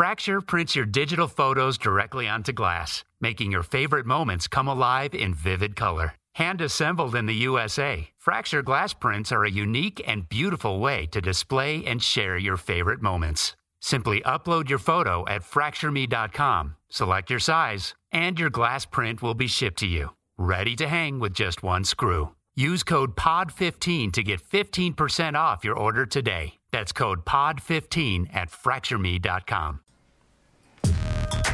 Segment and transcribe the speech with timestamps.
[0.00, 5.34] Fracture prints your digital photos directly onto glass, making your favorite moments come alive in
[5.34, 6.14] vivid color.
[6.36, 11.20] Hand assembled in the USA, Fracture glass prints are a unique and beautiful way to
[11.20, 13.54] display and share your favorite moments.
[13.82, 19.48] Simply upload your photo at fractureme.com, select your size, and your glass print will be
[19.48, 22.34] shipped to you, ready to hang with just one screw.
[22.56, 26.54] Use code POD15 to get 15% off your order today.
[26.70, 29.80] That's code POD15 at fractureme.com.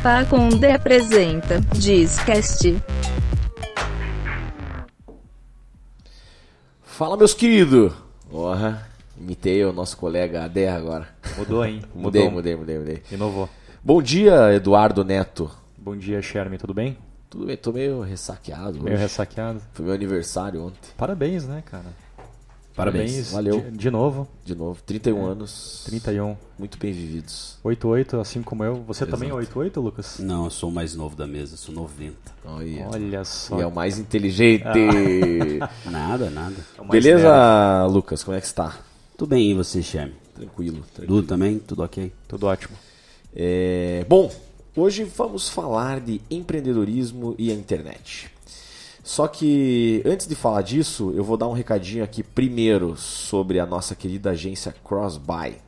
[0.03, 2.77] Pacunde apresenta Discast.
[6.83, 7.93] Fala, meus queridos!
[8.31, 8.87] Porra,
[9.19, 11.09] imitei o nosso colega Ader agora.
[11.37, 11.83] Mudou, hein?
[11.95, 12.31] Mudei, Mudou.
[12.37, 13.03] mudei, mudei, mudei.
[13.11, 13.49] Inovou.
[13.83, 15.51] Bom dia, Eduardo Neto.
[15.77, 16.97] Bom dia, Sherman, tudo bem?
[17.29, 17.57] Tudo bem?
[17.57, 19.03] Tô meio ressaqueado Meio hoje.
[19.03, 19.61] ressaqueado.
[19.73, 20.91] Foi meu aniversário ontem.
[20.97, 21.85] Parabéns, né, cara?
[22.77, 23.33] Parabéns.
[23.33, 23.63] Valeu.
[23.63, 25.83] De, de novo, De novo, 31 anos.
[25.87, 26.37] 31.
[26.59, 27.57] Muito bem vividos.
[27.65, 28.77] 88, assim como eu.
[28.87, 29.13] Você Exato.
[29.17, 30.19] também é 88, Lucas?
[30.19, 32.15] Não, eu sou o mais novo da mesa, sou 90.
[32.45, 32.89] Olha.
[32.93, 33.59] Olha só.
[33.59, 34.65] E é o mais inteligente.
[35.91, 36.55] Nada, nada.
[36.79, 38.23] É Beleza, Lucas?
[38.23, 38.79] Como é que está?
[39.17, 40.13] Tudo bem, e você, Chame?
[40.35, 41.17] Tranquilo, tranquilo.
[41.23, 41.59] Dudu também?
[41.59, 42.13] Tudo ok?
[42.29, 42.77] Tudo ótimo.
[43.35, 44.31] É, bom,
[44.77, 48.31] hoje vamos falar de empreendedorismo e a internet.
[49.07, 53.65] Só que antes de falar disso, eu vou dar um recadinho aqui primeiro sobre a
[53.65, 55.59] nossa querida agência Crossbuy.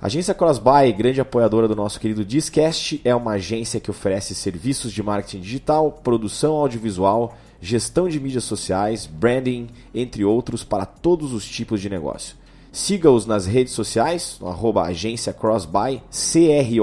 [0.00, 4.92] A agência Crossbuy, grande apoiadora do nosso querido Discast, é uma agência que oferece serviços
[4.92, 11.44] de marketing digital, produção audiovisual, gestão de mídias sociais, branding, entre outros, para todos os
[11.44, 12.36] tipos de negócio.
[12.70, 16.78] Siga-os nas redes sociais, arroba agência Crossbuy, C-R-O-S-S-B-Y,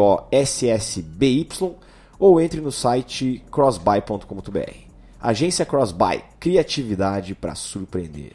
[2.20, 4.85] ou entre no site crossbuy.com.br.
[5.28, 8.34] Agência Crossbuy, criatividade para surpreender.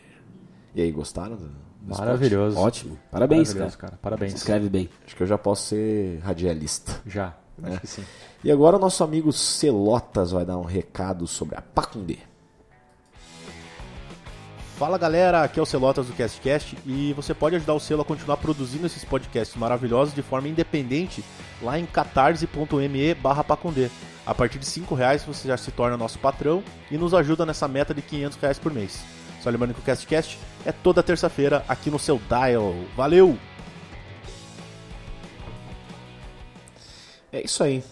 [0.75, 1.37] E aí, gostaram?
[1.37, 1.99] do- do spot?
[1.99, 2.59] Maravilhoso.
[2.59, 2.99] Ótimo.
[3.11, 3.91] Parabéns, Maravilhoso, cara.
[3.93, 3.99] cara.
[4.03, 4.35] Parabéns.
[4.35, 4.89] Escreve bem.
[5.07, 7.01] Acho que eu já posso ser radialista.
[7.07, 7.35] Já.
[7.63, 7.69] É.
[7.71, 8.05] Acho que sim.
[8.45, 12.19] E agora o nosso amigo Celotas vai dar um recado sobre a Pacundê.
[14.77, 18.05] Fala galera, aqui é o Celotas do CastCast e você pode ajudar o selo a
[18.05, 21.23] continuar produzindo esses podcasts maravilhosos de forma independente
[21.61, 23.91] lá em catarse.me barra pacundê.
[24.27, 27.67] A partir de 5 reais você já se torna nosso patrão e nos ajuda nessa
[27.67, 29.03] meta de 500 reais por mês.
[29.43, 32.75] Só lembrando que o CastCast é toda terça-feira aqui no seu dial.
[32.97, 33.39] Valeu!
[37.33, 37.83] É isso aí.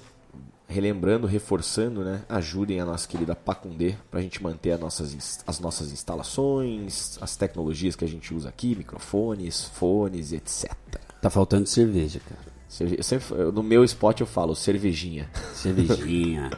[0.67, 2.23] Relembrando, reforçando, né?
[2.29, 7.37] Ajudem a nossa querida Pacundê para a gente manter as nossas, as nossas instalações, as
[7.37, 10.75] tecnologias que a gente usa aqui, microfones, fones, etc.
[11.23, 12.58] Tá faltando cerveja, cara.
[12.81, 15.29] Eu sempre- eu- no meu spot eu falo cervejinha.
[15.55, 16.51] Cervejinha.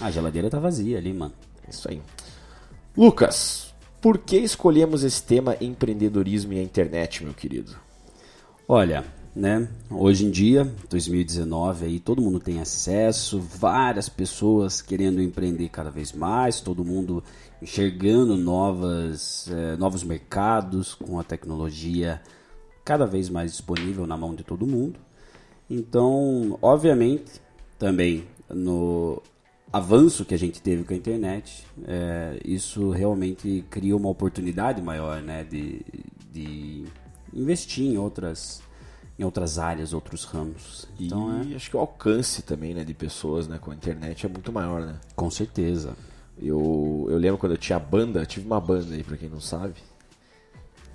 [0.00, 1.34] a geladeira tá vazia ali, mano.
[1.68, 2.00] Isso aí.
[2.96, 7.76] Lucas, por que escolhemos esse tema empreendedorismo e a internet, meu querido?
[8.66, 9.04] Olha,
[9.34, 9.68] né?
[9.90, 16.12] Hoje em dia, 2019, aí todo mundo tem acesso, várias pessoas querendo empreender cada vez
[16.12, 17.22] mais, todo mundo
[17.62, 22.20] enxergando novas, eh, novos mercados com a tecnologia
[22.84, 24.98] cada vez mais disponível na mão de todo mundo.
[25.70, 27.40] Então, obviamente,
[27.78, 29.22] também no
[29.72, 35.22] avanço que a gente teve com a internet, eh, isso realmente cria uma oportunidade maior,
[35.22, 35.80] né, de,
[36.32, 36.84] de
[37.32, 38.60] investir em outras
[39.16, 40.88] em outras áreas, outros ramos.
[40.98, 44.24] E Então, é, acho que o alcance também, né, de pessoas, né, com a internet
[44.24, 44.98] é muito maior, né?
[45.14, 45.94] com certeza.
[46.40, 49.38] Eu, eu lembro quando eu tinha banda, eu tive uma banda aí, pra quem não
[49.40, 49.74] sabe,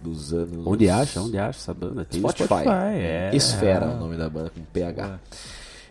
[0.01, 0.65] dos anos...
[0.65, 1.21] Onde acha?
[1.21, 2.05] Onde acha essa banda?
[2.05, 2.67] Tem no Spotify.
[2.93, 3.31] é.
[3.33, 5.19] Esfera, o nome da banda, com PH.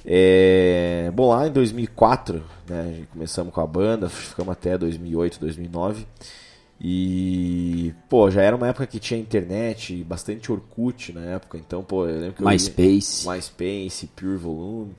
[0.07, 5.41] É, bom, lá em 2004, né, a gente começamos com a banda, ficamos até 2008,
[5.41, 6.07] 2009.
[6.81, 12.07] E, pô, já era uma época que tinha internet, bastante Orkut na época, então, pô,
[12.07, 13.27] eu lembro que eu ia- MySpace.
[13.29, 14.95] MySpace, Pure Volume.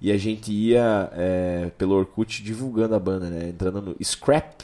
[0.00, 3.48] E a gente ia é, pelo Orkut divulgando a banda, né?
[3.48, 4.60] Entrando no Scrap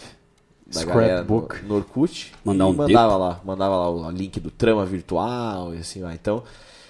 [0.74, 1.64] da galera no, Scrapbook.
[1.64, 2.32] no Orkut.
[2.44, 6.14] Mandar e um mandava lá, mandava lá o link do trama virtual e assim vai.
[6.14, 6.42] Então,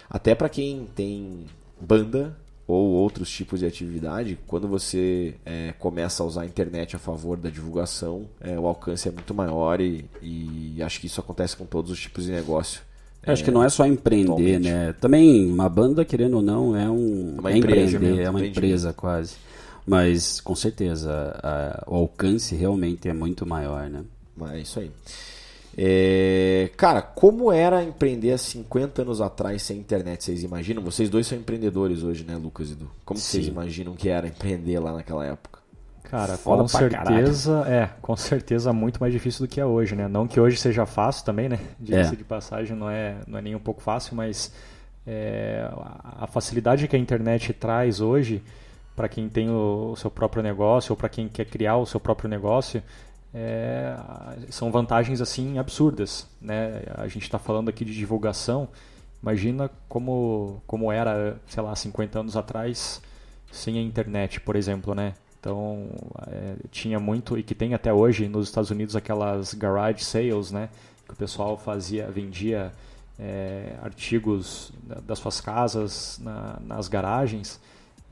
[0.09, 1.45] até pra quem tem
[1.81, 2.37] banda
[2.67, 7.37] ou outros tipos de atividade, quando você é, começa a usar a internet a favor
[7.37, 11.67] da divulgação, é, o alcance é muito maior e, e acho que isso acontece com
[11.67, 12.81] todos os tipos de negócio.
[13.27, 14.69] Acho que não é só empreender, atualmente.
[14.69, 14.95] né?
[15.01, 18.93] Também uma banda, querendo ou não, é um Uma é empresa, empreender, é uma empresa
[18.93, 19.37] quase.
[19.87, 24.03] Mas com certeza a- o alcance realmente é muito maior, né?
[24.37, 24.91] Mas é isso aí.
[25.77, 30.23] É, cara, como era empreender há 50 anos atrás sem internet?
[30.25, 30.83] Vocês imaginam?
[30.83, 32.89] Vocês dois são empreendedores hoje, né, Lucas e Edu?
[33.05, 33.51] Como que vocês Sim.
[33.51, 35.59] imaginam que era empreender lá naquela época?
[36.05, 40.07] Cara, Foda com certeza, é, com certeza muito mais difícil do que é hoje, né?
[40.07, 41.59] Não que hoje seja fácil também, né?
[41.81, 42.17] Diga-se É.
[42.17, 44.53] de passagem, não é, não é nem um pouco fácil, mas
[45.05, 45.69] é,
[46.21, 48.41] a facilidade que a internet traz hoje
[48.97, 51.99] para quem tem o, o seu próprio negócio ou para quem quer criar o seu
[52.01, 52.83] próprio negócio
[53.35, 53.97] é,
[54.51, 56.83] são vantagens assim absurdas, né?
[56.95, 58.69] A gente está falando aqui de divulgação.
[59.23, 63.01] Imagina como como era, sei lá, 50 anos atrás
[63.51, 65.15] sem a internet, por exemplo, né?
[65.41, 65.89] Então
[66.29, 70.69] é, tinha muito e que tem até hoje nos Estados Unidos aquelas garage sales, né?
[71.07, 72.73] Que o pessoal fazia, vendia
[73.19, 77.61] é, artigos da- das suas casas na- nas garagens.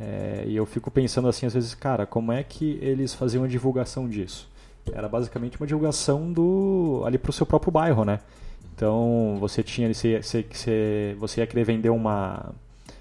[0.02, 3.46] É, e eu fico pensando assim, às vezes, cara, como é que eles faziam a
[3.46, 4.48] divulgação disso?
[4.92, 8.18] Era basicamente uma divulgação do ali para o seu próprio bairro, né?
[8.74, 12.52] Então você tinha, você, você, você, ia querer vender uma,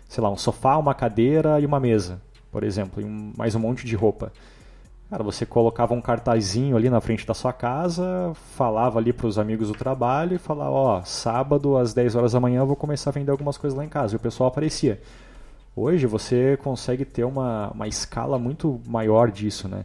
[0.08, 2.22] sei lá, um sofá, uma cadeira e uma mesa,
[2.52, 4.32] por exemplo, e um- mais um monte de roupa.
[5.10, 9.40] Cara, você colocava um cartazinho ali na frente da sua casa, falava ali para os
[9.40, 13.10] amigos do trabalho e falava, ó, sábado às 10 horas da manhã eu vou começar
[13.10, 14.14] a vender algumas coisas lá em casa.
[14.16, 15.02] E o pessoal aparecia.
[15.76, 19.84] Hoje você consegue ter uma, uma escala muito maior disso, né?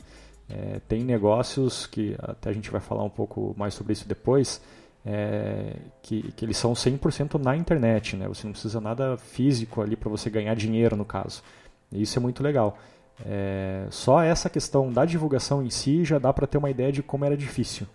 [0.49, 4.61] É, tem negócios que até a gente vai falar um pouco mais sobre isso depois,
[5.05, 8.27] é, que, que eles são 100% na internet, né?
[8.29, 11.43] Você não precisa nada físico ali para você ganhar dinheiro no caso.
[11.93, 12.77] E isso é muito legal.
[13.25, 17.03] É, só essa questão da divulgação em si já dá para ter uma ideia de
[17.03, 17.87] como era difícil.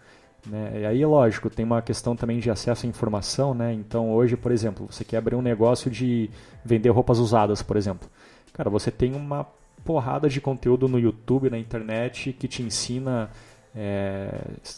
[0.45, 0.81] Né?
[0.81, 3.53] E aí, lógico, tem uma questão também de acesso à informação.
[3.53, 3.73] Né?
[3.73, 6.29] Então, hoje, por exemplo, você quer abrir um negócio de
[6.63, 8.09] vender roupas usadas, por exemplo.
[8.53, 9.45] Cara, você tem uma
[9.83, 13.29] porrada de conteúdo no YouTube, na internet, que te ensina
[13.75, 14.29] é,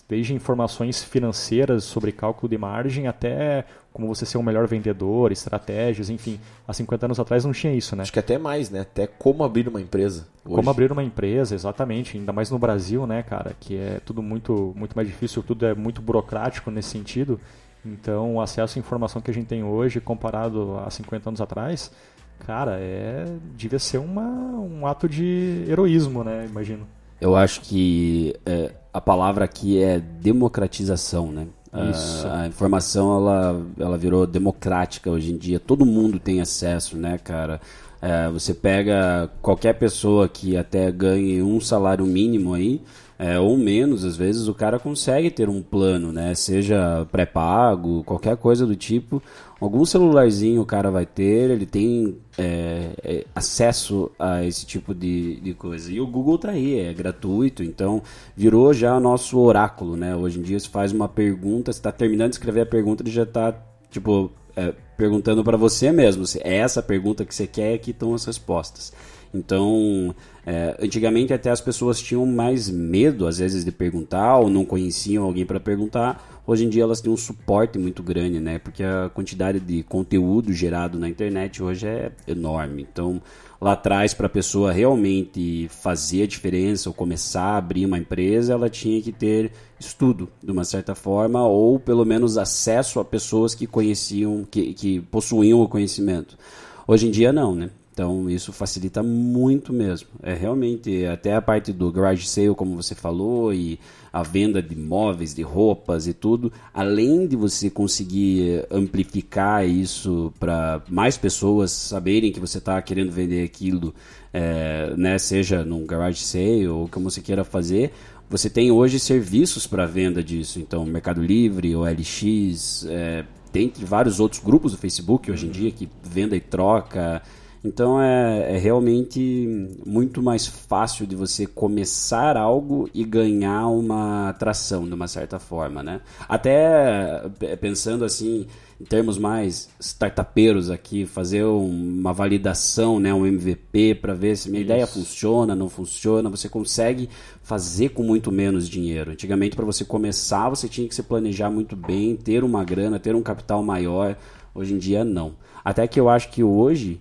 [0.08, 6.10] desde informações financeiras sobre cálculo de margem até como você ser um melhor vendedor, estratégias,
[6.10, 6.40] enfim.
[6.68, 8.02] Há 50 anos atrás não tinha isso, né?
[8.02, 8.80] Acho que até mais, né?
[8.80, 10.28] Até como abrir uma empresa.
[10.44, 10.56] hoje.
[10.56, 14.74] Como abrir uma empresa, exatamente, ainda mais no Brasil, né, cara, que é tudo muito,
[14.76, 17.40] muito mais difícil, tudo é muito burocrático nesse sentido.
[17.86, 21.92] Então, o acesso à informação que a gente tem hoje, comparado a 50 anos atrás,
[22.40, 23.26] cara, é
[23.56, 26.88] devia ser uma, um ato de heroísmo, né, imagino.
[27.22, 31.48] Eu acho que é, a palavra aqui é democratização, né?
[31.74, 32.28] A- Isso.
[32.28, 35.60] A, informação ela, ela virou democrática hoje em dia.
[35.60, 37.60] Todo mundo tem acesso, né, cara?
[38.02, 42.82] É, você pega qualquer pessoa que até ganhe um salário mínimo aí,
[43.18, 46.36] é, ou menos, às vezes o cara consegue ter um plano, né?
[46.36, 49.22] Seja pré-pago, qualquer coisa do tipo.
[49.60, 55.40] Algum celularzinho o cara vai ter, ele tem é, é, acesso a esse tipo de,
[55.40, 55.92] de coisa.
[55.92, 58.02] E o Google tá aí, é gratuito, então
[58.36, 60.16] virou já nosso oráculo, né?
[60.16, 63.12] Hoje em dia você faz uma pergunta, você está terminando de escrever a pergunta, ele
[63.12, 63.54] já tá,
[63.90, 68.14] tipo, é, perguntando para você mesmo se é essa pergunta que você quer, aqui estão
[68.14, 68.94] as respostas.
[69.34, 70.14] Então,
[70.46, 75.24] é, antigamente até as pessoas tinham mais medo, às vezes, de perguntar ou não conheciam
[75.24, 76.33] alguém para perguntar.
[76.46, 78.60] Hoje em dia elas têm um suporte muito grande, né?
[78.60, 82.82] Porque a quantidade de conteúdo gerado na internet hoje é enorme.
[82.82, 83.22] Então,
[83.62, 88.52] lá atrás, para a pessoa realmente fazer a diferença ou começar a abrir uma empresa,
[88.52, 93.56] ela tinha que ter estudo, de uma certa forma, ou pelo menos acesso a pessoas
[93.56, 96.38] que conheciam, que, que possuíam o conhecimento.
[96.86, 97.70] Hoje em dia, não, né?
[97.94, 100.08] Então isso facilita muito mesmo.
[100.24, 103.80] É realmente até a parte do garage sale, como você falou, e
[104.12, 110.82] a venda de móveis, de roupas e tudo, além de você conseguir amplificar isso para
[110.90, 113.94] mais pessoas saberem que você está querendo vender aquilo,
[114.34, 117.92] é, né, seja num garage sale ou como você queira fazer,
[118.28, 120.60] você tem hoje serviços para venda disso.
[120.60, 125.88] Então, Mercado Livre, OLX, é, dentre vários outros grupos do Facebook hoje em dia que
[126.04, 127.22] venda e troca.
[127.64, 129.48] Então é, é realmente
[129.86, 135.82] muito mais fácil de você começar algo e ganhar uma atração de uma certa forma,
[135.82, 136.02] né?
[136.28, 137.22] Até
[137.62, 138.48] pensando assim
[138.82, 144.50] em termos mais startupeiros aqui, fazer um- uma validação, né, um MVP para ver se
[144.50, 147.08] minha ideia funciona, não funciona, você consegue
[147.42, 149.12] fazer com muito menos dinheiro.
[149.12, 153.16] Antigamente para você começar, você tinha que se planejar muito bem, ter uma grana, ter
[153.16, 154.18] um capital maior.
[154.54, 155.36] Hoje em dia não.
[155.64, 157.00] Até que eu acho que hoje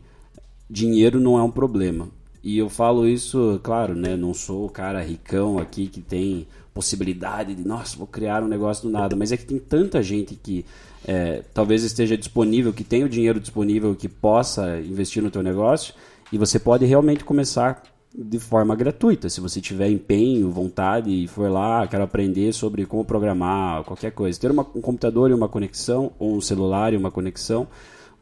[0.73, 2.09] dinheiro não é um problema.
[2.43, 4.17] E eu falo isso, claro, né?
[4.17, 8.89] Não sou o cara ricão aqui que tem possibilidade de, nossa, vou criar um negócio
[8.89, 9.15] do nada.
[9.15, 10.65] Mas é que tem tanta gente que
[11.07, 15.95] é, talvez esteja disponível, que tem o dinheiro disponível, que possa investir no teu negócio.
[16.33, 17.83] E você pode realmente começar
[18.15, 19.29] de forma gratuita.
[19.29, 24.41] Se você tiver empenho, vontade e for lá, quero aprender sobre como programar, qualquer coisa.
[24.41, 27.69] Ter uma, um computador e uma conexão, ou um celular e uma conexão,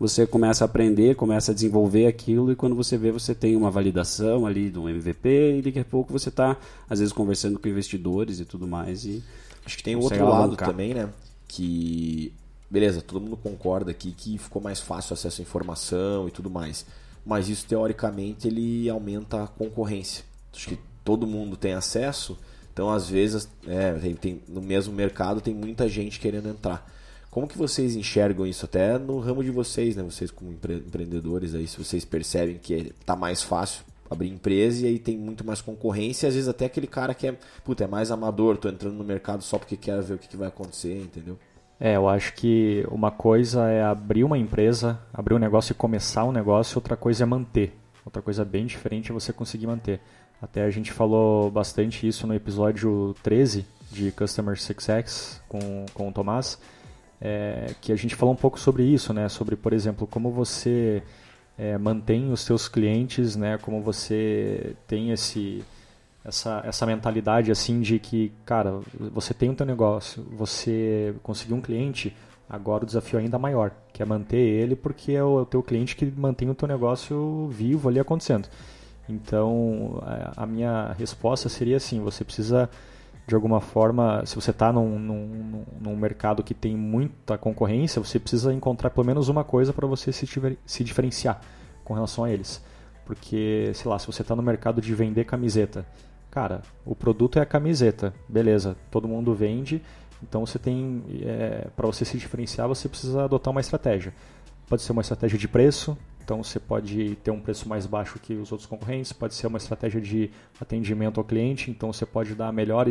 [0.00, 3.70] você começa a aprender, começa a desenvolver aquilo e quando você vê, você tem uma
[3.70, 6.56] validação ali do MVP e daqui a pouco você está,
[6.88, 9.04] às vezes, conversando com investidores e tudo mais.
[9.04, 9.22] E
[9.64, 11.10] Acho que tem Consegue outro lado também, né?
[11.46, 12.32] Que
[12.70, 16.48] beleza, todo mundo concorda aqui que ficou mais fácil o acesso à informação e tudo
[16.48, 16.86] mais.
[17.24, 20.24] Mas isso, teoricamente, ele aumenta a concorrência.
[20.54, 22.38] Acho que todo mundo tem acesso,
[22.72, 26.90] então às vezes é, tem, tem, no mesmo mercado tem muita gente querendo entrar.
[27.30, 30.02] Como que vocês enxergam isso até no ramo de vocês, né?
[30.02, 34.88] Vocês como empre empreendedores aí, se vocês percebem que está mais fácil abrir empresa e
[34.88, 37.34] aí tem muito mais concorrência, e às vezes até aquele cara que é,
[37.64, 40.36] puta, é mais amador, tô entrando no mercado só porque quer ver o que, que
[40.36, 41.38] vai acontecer, entendeu?
[41.78, 46.24] É, eu acho que uma coisa é abrir uma empresa, abrir um negócio e começar
[46.24, 47.72] um negócio, outra coisa é manter.
[48.04, 50.00] Outra coisa bem diferente é você conseguir manter.
[50.42, 56.12] Até a gente falou bastante isso no episódio 13 de Customer Success com, com o
[56.12, 56.58] Tomás,
[57.20, 59.28] é, que a gente falou um pouco sobre isso, né?
[59.28, 61.02] Sobre, por exemplo, como você
[61.58, 63.58] é, mantém os seus clientes, né?
[63.58, 65.64] Como você tem esse
[66.24, 68.80] essa, essa mentalidade assim de que, cara,
[69.12, 72.14] você tem o teu negócio, você conseguiu um cliente,
[72.48, 75.96] agora o desafio é ainda maior, que é manter ele porque é o teu cliente
[75.96, 78.48] que mantém o teu negócio vivo ali acontecendo.
[79.08, 80.00] Então,
[80.36, 82.70] a minha resposta seria assim: você precisa,
[83.30, 88.18] de alguma forma, se você está num, num, num, mercado que tem muita concorrência, você
[88.18, 90.26] precisa encontrar pelo menos uma coisa para você se,
[90.66, 91.40] se diferenciar
[91.84, 92.60] com relação a eles.
[93.06, 95.86] Porque, sei lá, se você está no mercado de vender camiseta,
[96.28, 99.80] cara, o produto é a camiseta, beleza, todo mundo vende,
[100.20, 104.12] então você tem, é, para você se diferenciar, você precisa adotar uma estratégia.
[104.68, 105.96] Pode ser uma estratégia de preço,
[106.30, 109.58] então você pode ter um preço mais baixo que os outros concorrentes, pode ser uma
[109.58, 112.88] estratégia de atendimento ao cliente, então você pode dar a melhor,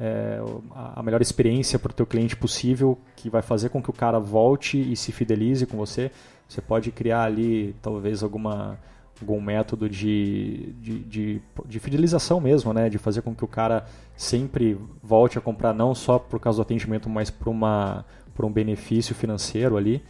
[0.00, 0.40] é,
[0.74, 4.18] a melhor experiência para o teu cliente possível, que vai fazer com que o cara
[4.18, 6.10] volte e se fidelize com você.
[6.48, 8.76] Você pode criar ali talvez alguma
[9.22, 12.90] algum método de, de, de, de, fidelização mesmo, né?
[12.90, 16.62] De fazer com que o cara sempre volte a comprar não só por causa do
[16.62, 18.04] atendimento, mas por, uma,
[18.34, 20.02] por um benefício financeiro ali.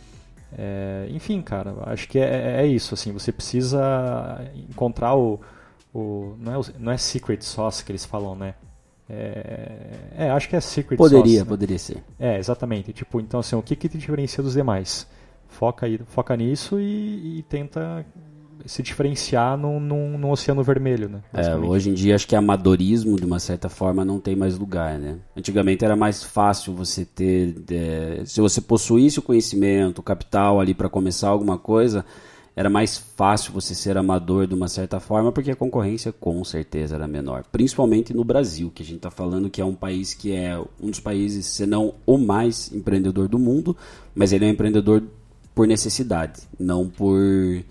[0.57, 2.95] É, enfim, cara, acho que é, é, isso.
[2.95, 5.41] Assim, você precisa encontrar o,
[5.93, 8.55] o não, é, não é secret sauce que eles falam, né?
[9.09, 9.67] É,
[10.17, 11.39] é acho que é secret poderia, sauce.
[11.41, 11.45] Né?
[11.45, 12.05] Poderia ser.
[12.19, 12.93] É, exatamente.
[12.93, 15.07] Tipo, então assim, o que, que te diferencia dos demais?
[15.49, 18.05] Foca, aí, foca nisso e, e tenta
[18.67, 21.23] se diferenciar num, num, num oceano vermelho, né?
[21.33, 24.99] É, hoje em dia acho que amadorismo, de uma certa forma, não tem mais lugar,
[24.99, 25.19] né?
[25.37, 27.55] Antigamente era mais fácil você ter...
[27.71, 32.05] É, se você possuísse o conhecimento, o capital ali para começar alguma coisa,
[32.57, 36.95] era mais fácil você ser amador de uma certa forma, porque a concorrência com certeza
[36.95, 37.45] era menor.
[37.51, 40.91] Principalmente no Brasil, que a gente está falando que é um país que é um
[40.91, 43.77] dos países, se não o mais empreendedor do mundo,
[44.15, 45.03] mas ele é um empreendedor
[45.55, 47.65] por necessidade, não por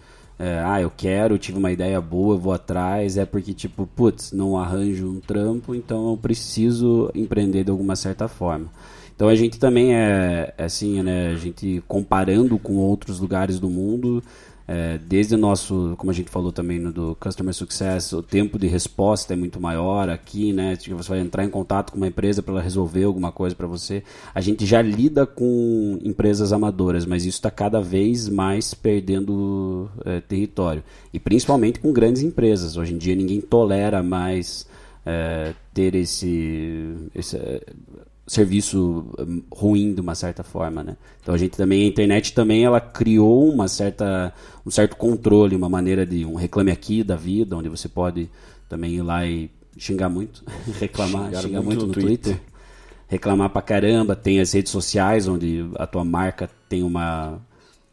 [0.44, 4.58] é, ah, eu quero, tive uma ideia boa, vou atrás, é porque, tipo, putz, não
[4.58, 8.68] arranjo um trampo, então eu preciso empreender de alguma certa forma.
[9.16, 13.70] Então a gente também é, é assim, né, a gente comparando com outros lugares do
[13.70, 14.22] mundo,
[14.68, 18.58] é, desde o nosso, como a gente falou também no do Customer Success, o tempo
[18.58, 20.76] de resposta é muito maior aqui, né?
[20.76, 24.04] Você vai entrar em contato com uma empresa para ela resolver alguma coisa para você.
[24.34, 30.22] A gente já lida com empresas amadoras, mas isso está cada vez mais perdendo é,
[30.22, 30.84] território.
[31.14, 32.78] E principalmente com grandes empresas.
[32.78, 34.66] Hoje em dia ninguém tolera mais
[35.06, 37.38] é, ter esse, esse
[38.26, 40.96] serviço hum, ruim de uma certa forma, né?
[41.22, 44.34] Então a gente também a internet também ela criou uma certa
[44.66, 48.30] um certo controle, uma maneira de um reclame aqui da vida, onde você pode
[48.70, 50.44] também ir lá e xingar muito,
[50.80, 52.36] reclamar, xingar, xingar muito, muito, no Twitter.
[52.36, 52.42] Twitter.
[53.08, 57.42] reclamar pra caramba, tem as redes sociais onde a tua marca tem uma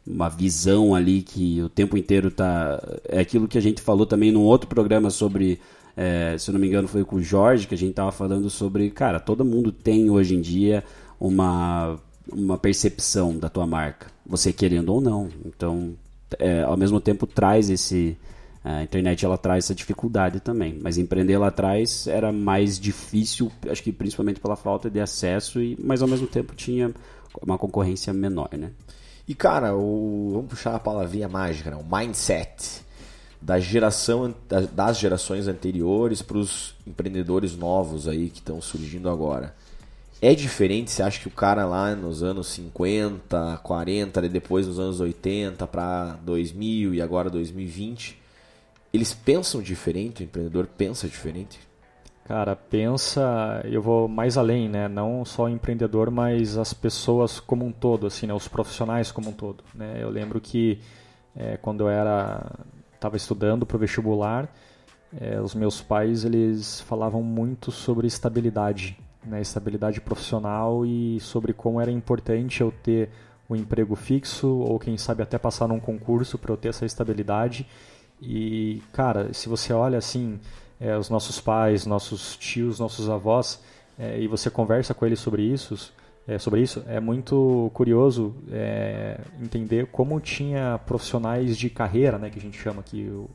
[0.07, 4.33] uma visão ali que o tempo inteiro tá é aquilo que a gente falou também
[4.33, 5.61] num outro programa sobre
[5.97, 8.49] é, se eu não me engano, foi com o Jorge que a gente tava falando
[8.49, 10.85] sobre, cara, todo mundo tem hoje em dia
[11.19, 11.99] uma,
[12.33, 15.29] uma percepção da tua marca, você querendo ou não.
[15.45, 15.95] Então,
[16.39, 18.17] é, ao mesmo tempo, traz esse.
[18.63, 23.83] A internet ela traz essa dificuldade também, mas empreender lá atrás era mais difícil, acho
[23.83, 26.93] que principalmente pela falta de acesso, e, mas ao mesmo tempo tinha
[27.41, 28.71] uma concorrência menor, né?
[29.27, 31.77] E cara, o, vamos puxar a palavrinha mágica, né?
[31.77, 32.83] o mindset
[33.41, 34.35] da geração
[34.73, 39.55] das gerações anteriores para os empreendedores novos aí que estão surgindo agora.
[40.23, 45.01] É diferente, você acha que o cara lá nos anos 50, 40, depois nos anos
[45.01, 48.21] 80 para 2000 e agora 2020,
[48.93, 51.59] eles pensam diferente, o empreendedor pensa diferente?
[52.25, 54.89] Cara, pensa, eu vou mais além, né?
[54.89, 58.35] Não só o empreendedor, mas as pessoas como um todo, assim, né?
[58.35, 59.99] Os profissionais como um todo, né?
[60.01, 60.79] Eu lembro que
[61.35, 62.45] é, quando eu era
[63.01, 64.47] estava estudando para o vestibular,
[65.19, 71.81] é, os meus pais eles falavam muito sobre estabilidade, né, estabilidade profissional e sobre como
[71.81, 73.09] era importante eu ter
[73.49, 77.67] um emprego fixo ou quem sabe até passar num concurso para eu ter essa estabilidade.
[78.21, 80.39] E, cara, se você olha assim,
[80.79, 83.61] é, os nossos pais, nossos tios, nossos avós,
[83.99, 85.93] é, e você conversa com eles sobre isso,
[86.31, 92.39] é, sobre isso, é muito curioso é, entender como tinha profissionais de carreira, né, que
[92.39, 93.29] a gente chama que o,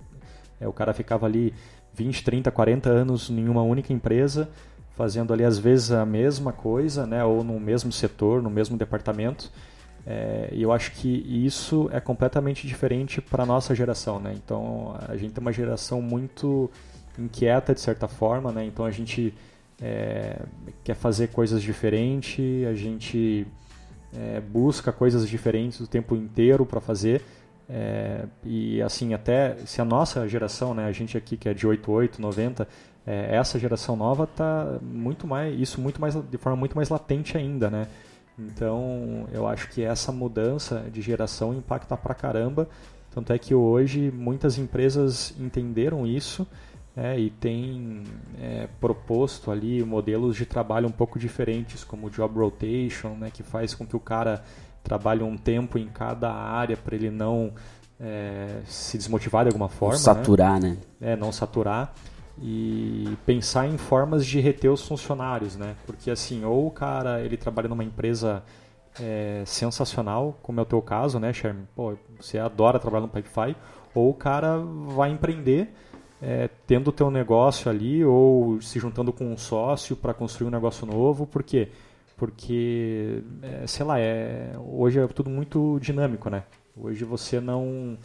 [0.61, 1.53] é, o cara ficava ali
[1.93, 4.49] 20, 30, 40 anos em uma única empresa,
[4.95, 9.51] fazendo ali às vezes a mesma coisa, né, ou no mesmo setor, no mesmo departamento.
[10.07, 14.35] É, e eu acho que isso é completamente diferente para a nossa geração, né?
[14.37, 16.69] Então a gente tem uma geração muito
[17.17, 18.63] inquieta de certa forma, né?
[18.63, 19.33] Então a gente
[19.81, 20.41] é,
[20.83, 23.45] quer fazer coisas diferentes, a gente
[24.13, 27.21] é, busca coisas diferentes o tempo inteiro para fazer.
[27.67, 31.65] É, e assim, até se a nossa geração, né, a gente aqui que é de
[31.65, 32.67] 88, 90,
[33.05, 37.37] é, essa geração nova tá muito mais, isso muito mais, de forma muito mais latente
[37.37, 37.87] ainda, né?
[38.37, 42.67] Então, eu acho que essa mudança de geração impacta pra caramba.
[43.09, 46.45] Tanto é que hoje muitas empresas entenderam isso
[46.95, 48.03] é, e tem
[48.39, 53.43] é, proposto ali modelos de trabalho um pouco diferentes, como o job rotation, né, que
[53.43, 54.43] faz com que o cara
[54.81, 57.51] trabalhe um tempo em cada área para ele não
[57.99, 59.95] é, se desmotivar de alguma forma.
[59.95, 60.77] Não saturar, né?
[60.99, 61.13] né?
[61.13, 61.93] É, não saturar.
[62.41, 65.75] E pensar em formas de reter os funcionários, né?
[65.85, 68.43] Porque assim, ou o cara ele trabalha numa empresa
[68.99, 71.67] é, sensacional, como é o teu caso, né, Sherman?
[71.75, 73.55] Pô, você adora trabalhar no Pipefy,
[73.93, 75.73] ou o cara vai empreender
[76.27, 80.51] é, tendo o teu negócio ali ou se juntando com um sócio para construir um
[80.51, 81.69] negócio novo, por quê?
[82.17, 86.43] Porque, é, sei lá, é, hoje é tudo muito dinâmico, né?
[86.75, 87.95] Hoje você não,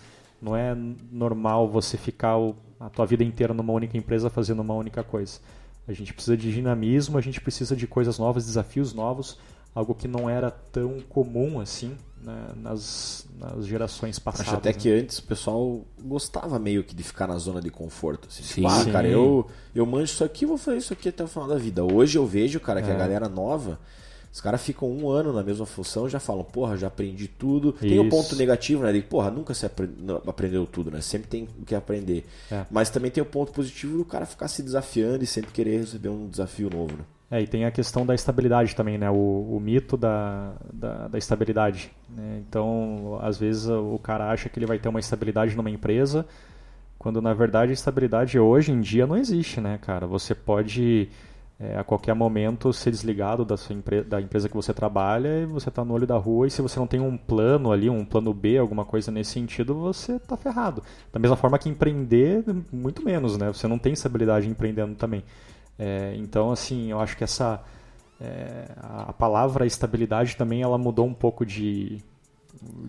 [0.40, 0.76] não é
[1.10, 5.40] normal você ficar o, a tua vida inteira numa única empresa fazendo uma única coisa.
[5.88, 9.38] A gente precisa de dinamismo, a gente precisa de coisas novas, desafios novos,
[9.74, 14.48] algo que não era tão comum assim né, nas, nas gerações passadas.
[14.48, 14.78] Acho até né?
[14.78, 18.28] que antes o pessoal gostava meio que de ficar na zona de conforto.
[18.28, 18.42] Assim.
[18.42, 18.54] Sim.
[18.62, 18.92] Tipo, ah, Sim.
[18.92, 21.82] cara, eu, eu manjo isso aqui vou fazer isso aqui até o final da vida.
[21.84, 22.98] Hoje eu vejo, cara, que a É.
[22.98, 23.78] galera nova,
[24.32, 27.72] os caras ficam um ano na mesma função e já falam, porra, já aprendi tudo.
[27.72, 28.10] Tem o Isso.
[28.10, 28.92] ponto negativo, né?
[28.92, 31.00] De, porra, nunca se aprendeu tudo, né?
[31.00, 32.26] Sempre tem o que aprender.
[32.50, 32.64] É.
[32.70, 36.10] Mas também tem o ponto positivo do cara ficar se desafiando e sempre querer receber
[36.10, 37.04] um desafio novo, né?
[37.30, 39.08] É, e tem a questão da estabilidade também, né?
[39.08, 39.14] O,
[39.56, 41.92] o mito da, da, da estabilidade.
[42.08, 42.42] né?
[42.48, 46.26] Então, às vezes o cara acha que ele vai ter uma estabilidade numa empresa,
[46.98, 50.08] quando na verdade a estabilidade hoje em dia não existe, né, cara?
[50.08, 51.08] Você pode
[51.60, 55.46] é, a qualquer momento ser desligado da, sua empre da empresa que você trabalha e
[55.46, 58.04] você está no olho da rua e se você não tem um plano ali, um
[58.04, 60.82] plano B, alguma coisa nesse sentido, você está ferrado.
[61.12, 63.48] Da mesma forma que empreender, muito menos, né?
[63.48, 65.22] Você não tem estabilidade empreendendo também.
[65.80, 67.62] É, então, assim, eu acho que essa
[68.20, 72.02] é, a palavra estabilidade também ela mudou um pouco de,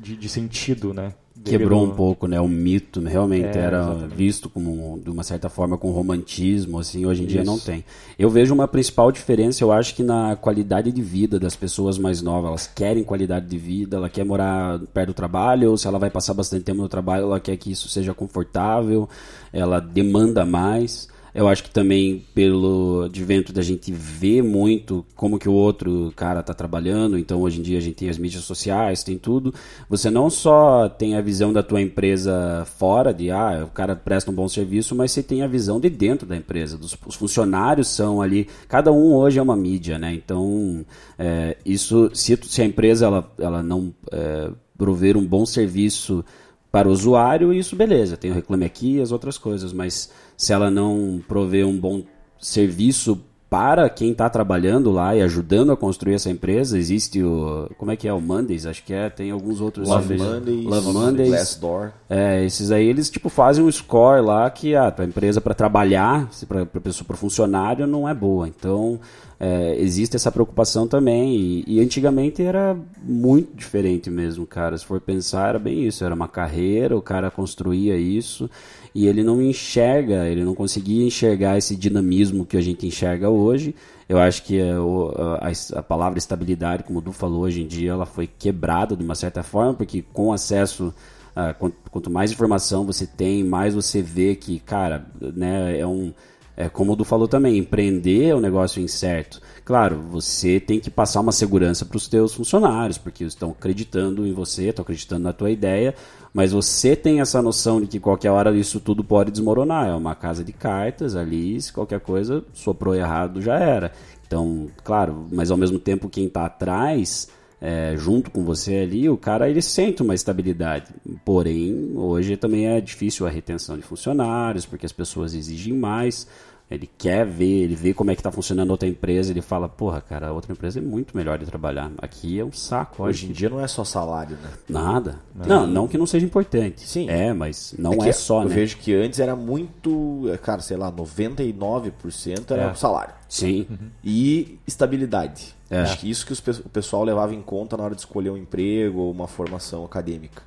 [0.01, 1.13] de, de sentido, né?
[1.43, 2.39] Quebrou Devido- um pouco, né?
[2.39, 4.15] O mito realmente É, era exatamente.
[4.15, 7.65] visto como, de uma certa forma, com romantismo, assim, hoje em dia não Isso.
[7.65, 7.83] tem.
[8.19, 12.21] Eu vejo uma principal diferença, eu acho que na qualidade de vida das pessoas mais
[12.21, 12.49] novas.
[12.49, 16.11] Elas querem qualidade de vida, ela quer morar perto do trabalho, ou se ela vai
[16.11, 19.09] passar bastante tempo no trabalho, ela quer que isso seja confortável,
[19.51, 21.09] ela demanda mais.
[21.33, 26.43] Eu acho que também pelo advento da gente ver muito como que o outro cara
[26.43, 29.53] tá trabalhando, então hoje em dia a gente tem as mídias sociais, tem tudo.
[29.89, 34.29] Você não só tem a visão da tua empresa fora, de ah, o cara presta
[34.29, 36.77] um bom serviço, mas você tem a visão de dentro da empresa.
[36.77, 40.13] Dos, os funcionários são ali, cada um hoje é uma mídia, né?
[40.13, 40.85] Então,
[41.17, 46.25] é, isso, se, se a empresa ela, ela não é, prover um bom serviço
[46.71, 50.09] para o usuário, isso beleza, tem o Reclame Aqui e as outras coisas, mas
[50.41, 52.01] se ela não prover um bom
[52.39, 57.69] serviço para quem está trabalhando lá e ajudando a construir essa empresa, existe o.
[57.77, 58.13] Como é que é?
[58.13, 58.65] O Mondays?
[58.65, 59.87] Acho que é, tem alguns outros.
[59.87, 60.17] Love.
[60.17, 61.29] Mondays, Love Mondays.
[61.29, 61.91] Glassdoor.
[62.09, 66.27] É, esses aí eles tipo fazem um score lá que a tua empresa para trabalhar,
[66.47, 68.47] para pessoa, para funcionário não é boa.
[68.47, 68.99] Então
[69.43, 74.77] é, existe essa preocupação também e, e antigamente era muito diferente mesmo, cara.
[74.77, 78.47] Se for pensar era bem isso, era uma carreira, o cara construía isso
[78.93, 83.73] e ele não enxerga, ele não conseguia enxergar esse dinamismo que a gente enxerga hoje.
[84.07, 87.67] Eu acho que é, o- a, a palavra estabilidade, como o Du falou hoje em
[87.67, 90.93] dia, ela foi quebrada de uma certa forma, porque com acesso
[91.35, 96.13] ah, quanto, quanto mais informação você tem, mais você vê que, cara, né, é um.
[96.55, 99.41] É como o Du falou também, empreender é um negócio incerto.
[99.63, 104.27] Claro, você tem que passar uma segurança para os teus funcionários, porque eles estão acreditando
[104.27, 105.95] em você, estão acreditando na tua ideia,
[106.33, 109.87] mas você tem essa noção de que qualquer hora isso tudo pode desmoronar.
[109.87, 113.91] É uma casa de cartas ali, se qualquer coisa soprou errado já era.
[114.27, 117.27] Então, claro, mas ao mesmo tempo quem está atrás
[117.61, 120.87] é, junto com você ali, o cara ele sente uma estabilidade.
[121.23, 126.27] Porém, hoje também é difícil a retenção de funcionários, porque as pessoas exigem mais.
[126.71, 129.99] Ele quer ver, ele vê como é que está funcionando outra empresa, ele fala, porra,
[129.99, 131.91] cara, a outra empresa é muito melhor de trabalhar.
[131.97, 133.03] Aqui é um saco.
[133.03, 134.49] Hoje em dia não é só salário, né?
[134.69, 135.19] Nada.
[135.35, 136.87] Não, não que não seja importante.
[136.87, 137.09] Sim.
[137.09, 138.55] É, mas não que é, só, eu né?
[138.55, 142.71] vejo que antes era muito, cara, sei lá, 99% era É.
[142.71, 143.13] o salário.
[143.31, 143.65] Sim.
[144.03, 145.55] E estabilidade.
[145.69, 145.79] É.
[145.79, 148.99] Acho que isso que o pessoal levava em conta na hora de escolher um emprego
[148.99, 150.43] ou uma formação acadêmica.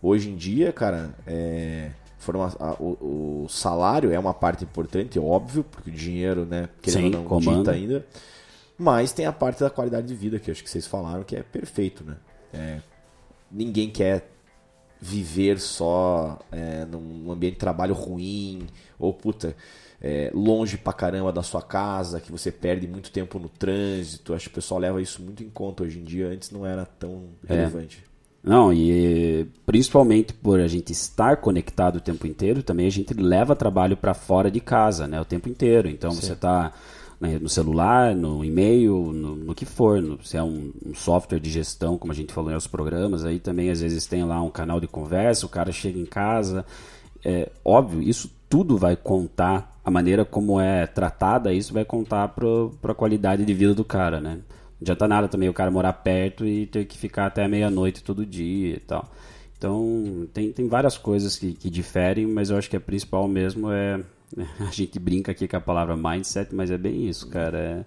[0.00, 5.20] Hoje em dia, cara, é, forma- a- o, o salário é uma parte importante, é
[5.20, 7.58] óbvio, porque o dinheiro, né, querendo Sim, não, comanda.
[7.58, 8.06] dita ainda.
[8.78, 11.42] Mas tem a parte da qualidade de vida, que acho que vocês falaram, que é
[11.42, 12.16] perfeito, né?
[12.54, 12.78] É,
[13.50, 14.28] ninguém quer
[15.00, 18.66] viver só é, num ambiente de trabalho ruim,
[18.98, 19.56] ou puta,
[20.04, 24.34] é, longe pra caramba da sua casa, que você perde muito tempo no trânsito.
[24.34, 26.84] Acho que o pessoal leva isso muito em conta hoje em dia, antes não era
[26.84, 27.54] tão É.
[27.54, 28.02] relevante.
[28.42, 33.54] Não, e principalmente por a gente estar conectado o tempo inteiro, também a gente leva
[33.54, 35.88] trabalho para fora de casa, né, o tempo inteiro.
[35.88, 36.72] Então você está
[37.40, 41.48] no celular, no e-mail, no, no que for, no, se é um, um software de
[41.48, 44.50] gestão, como a gente falou em outros programas, aí também às vezes tem lá um
[44.50, 46.66] canal de conversa, o cara chega em casa,
[47.24, 52.92] é óbvio, isso tudo vai contar, a maneira como é tratada, isso vai contar para
[52.92, 54.34] a qualidade de vida do cara, né?
[54.34, 58.26] Não adianta nada também o cara morar perto e ter que ficar até meia-noite todo
[58.26, 59.10] dia e tal.
[59.56, 63.72] Então, tem, tem várias coisas que, que diferem, mas eu acho que a principal mesmo
[63.72, 63.98] é.
[64.60, 67.58] A gente brinca aqui com a palavra mindset, mas é bem isso, cara.
[67.58, 67.84] É,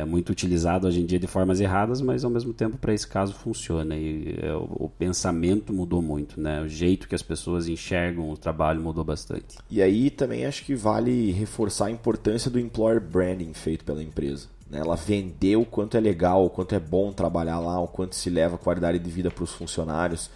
[0.00, 3.06] é muito utilizado hoje em dia de formas erradas, mas ao mesmo tempo para esse
[3.06, 3.96] caso funciona.
[3.96, 6.60] E é, o, o pensamento mudou muito, né?
[6.62, 9.58] O jeito que as pessoas enxergam o trabalho mudou bastante.
[9.70, 14.48] E aí também acho que vale reforçar a importância do employer branding feito pela empresa.
[14.70, 14.80] né?
[14.80, 18.30] Ela vendeu o quanto é legal, o quanto é bom trabalhar lá, o quanto se
[18.30, 20.30] leva qualidade de vida para os funcionários.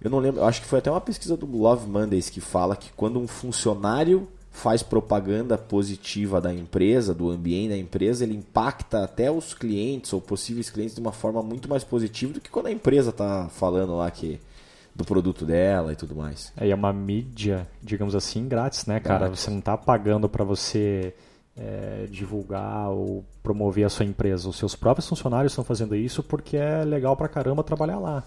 [0.00, 2.90] Eu não lembro, acho que foi até uma pesquisa do Love Mondays que fala que
[2.94, 9.28] quando um funcionário faz propaganda positiva da empresa, do ambiente da empresa, ele impacta até
[9.28, 12.70] os clientes ou possíveis clientes de uma forma muito mais positiva do que quando a
[12.70, 14.40] empresa está falando lá que
[14.94, 16.52] do produto dela e tudo mais.
[16.56, 19.26] É, é uma mídia, digamos assim, grátis, né, cara?
[19.26, 19.40] Grátis.
[19.40, 21.12] Você não está pagando para você
[21.56, 24.48] é, divulgar ou promover a sua empresa.
[24.48, 28.22] Os seus próprios funcionários estão fazendo isso porque é legal pra caramba trabalhar lá.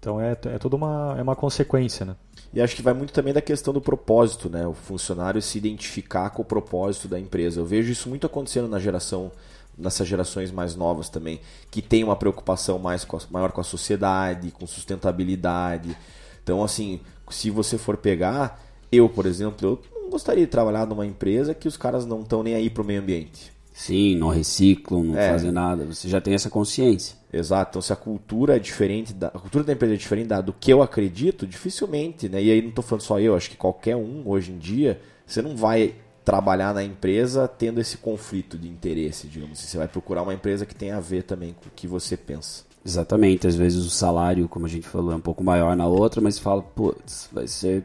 [0.00, 2.16] Então é, é toda uma, é uma consequência, né?
[2.52, 4.66] E acho que vai muito também da questão do propósito, né?
[4.66, 7.60] O funcionário se identificar com o propósito da empresa.
[7.60, 9.30] Eu vejo isso muito acontecendo na geração,
[9.76, 13.64] nessas gerações mais novas também, que tem uma preocupação mais com a- maior com a
[13.64, 15.96] sociedade, com sustentabilidade.
[16.42, 18.60] Então, assim, se você for pegar,
[18.90, 22.42] eu, por exemplo, eu não gostaria de trabalhar numa empresa que os caras não estão
[22.42, 23.52] nem aí pro meio ambiente.
[23.80, 25.30] Sim, não reciclam, não É.
[25.30, 25.86] fazem nada.
[25.86, 27.16] Você já tem essa consciência.
[27.32, 27.70] Exato.
[27.70, 30.52] Então, se a cultura é diferente da a cultura da empresa é diferente da do
[30.52, 32.42] que eu acredito, dificilmente, né?
[32.42, 35.40] E aí não estou falando só eu, acho que qualquer um hoje em dia, você
[35.40, 39.58] não vai trabalhar na empresa tendo esse conflito de interesse, digamos.
[39.58, 39.68] assim.
[39.68, 42.64] Você vai procurar uma empresa que tenha a ver também com o que você pensa.
[42.84, 46.20] Exatamente, às vezes o salário, como a gente falou, é um pouco maior na outra,
[46.20, 47.84] mas fala, putz, vai ser,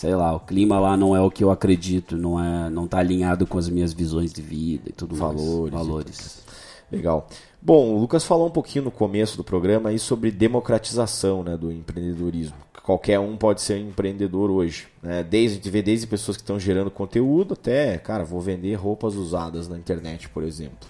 [0.00, 3.00] sei lá, o clima lá não é o que eu acredito, não é, não tá
[3.00, 5.86] alinhado com as minhas visões de vida e tudo Valores mais.
[5.86, 6.42] Valores.
[6.90, 7.28] Legal.
[7.60, 11.70] Bom, o Lucas falou um pouquinho no começo do programa aí sobre democratização né, do
[11.70, 12.56] empreendedorismo.
[12.82, 14.88] Qualquer um pode ser empreendedor hoje.
[15.02, 15.22] Né?
[15.22, 19.16] Desde, a gente vê desde pessoas que estão gerando conteúdo até, cara, vou vender roupas
[19.16, 20.88] usadas na internet, por exemplo.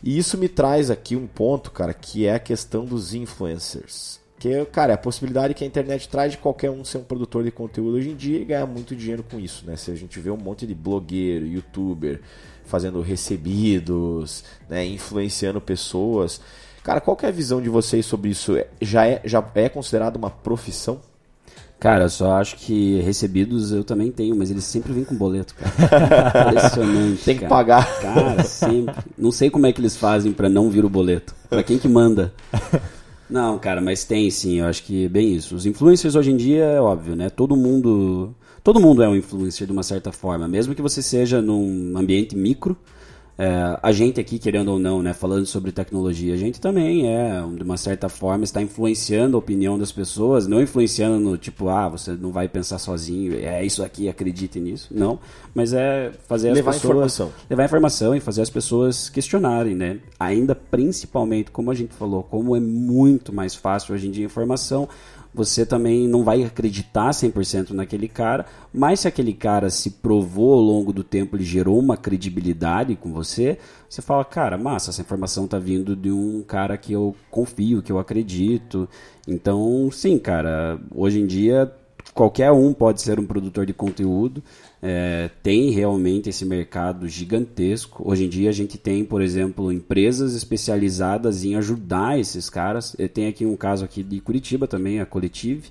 [0.00, 4.22] E isso me traz aqui um ponto, cara, que é a questão dos influencers.
[4.44, 7.42] Que, cara, é a possibilidade que a internet traz de qualquer um ser um produtor
[7.44, 9.74] de conteúdo hoje em dia e ganhar muito dinheiro com isso, né?
[9.74, 12.20] Se a gente vê um monte de blogueiro, youtuber
[12.66, 16.42] fazendo recebidos, né, influenciando pessoas.
[16.82, 18.54] Cara, qual que é a visão de vocês sobre isso?
[18.54, 21.00] É- Já é, já é considerado uma profissão?
[21.80, 25.54] Cara, eu só acho que recebidos eu também tenho, mas eles sempre vêm com boleto,
[25.54, 25.72] cara.
[26.52, 27.24] Impressionante.
[27.24, 27.48] Tem que cara.
[27.48, 28.00] pagar.
[28.02, 28.94] Cara, sempre.
[29.16, 31.34] Não sei como é que eles fazem pra não vir o boleto.
[31.48, 32.30] Pra quem que manda?
[33.28, 35.56] Não, cara, mas tem sim, eu acho que é bem isso.
[35.56, 37.30] Os influencers hoje em dia é óbvio, né?
[37.30, 41.40] Todo mundo, todo mundo é um influencer de uma certa forma, mesmo que você seja
[41.40, 42.76] num ambiente micro.
[43.36, 47.42] É, a gente aqui, querendo ou não, né, falando sobre tecnologia, a gente também é,
[47.56, 51.88] de uma certa forma, está influenciando a opinião das pessoas, não influenciando no tipo, ah,
[51.88, 54.88] você não vai pensar sozinho, é isso aqui, acredite nisso.
[54.92, 55.18] Não,
[55.52, 57.32] mas é fazer as Levar pessoas informação.
[57.50, 59.98] levar informação e fazer as pessoas questionarem, né?
[60.18, 64.88] Ainda principalmente, como a gente falou, como é muito mais fácil hoje em dia informação,
[65.34, 70.60] você também não vai acreditar 100% naquele cara, mas se aquele cara se provou ao
[70.60, 75.48] longo do tempo, ele gerou uma credibilidade com você, você fala, cara, massa, essa informação
[75.48, 78.88] tá vindo de um cara que eu confio, que eu acredito.
[79.26, 81.72] Então, sim, cara, hoje em dia
[82.12, 84.42] qualquer um pode ser um produtor de conteúdo.
[84.82, 88.08] É, tem realmente esse mercado gigantesco.
[88.08, 92.96] Hoje em dia a gente tem, por exemplo, empresas especializadas em ajudar esses caras.
[93.12, 95.70] Tenho aqui um caso aqui de Curitiba também, a Coletive,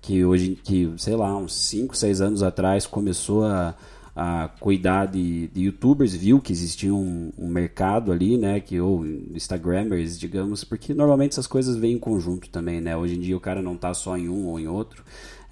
[0.00, 3.74] que hoje, que sei lá, uns 5, 6 anos atrás começou a
[4.16, 9.04] a cuidar de, de youtubers, viu que existia um, um, mercado ali, né, que ou
[9.04, 12.96] instagramers, digamos, porque normalmente essas coisas vêm em conjunto também, né?
[12.96, 15.02] Hoje em dia o cara não tá só em um ou em outro.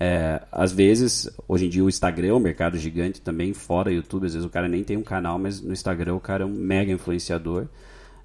[0.05, 4.27] É, às vezes, hoje em dia o Instagram é um mercado gigante também, fora YouTube,
[4.27, 6.51] às vezes o cara nem tem um canal, mas no Instagram o cara é um
[6.51, 7.69] mega influenciador.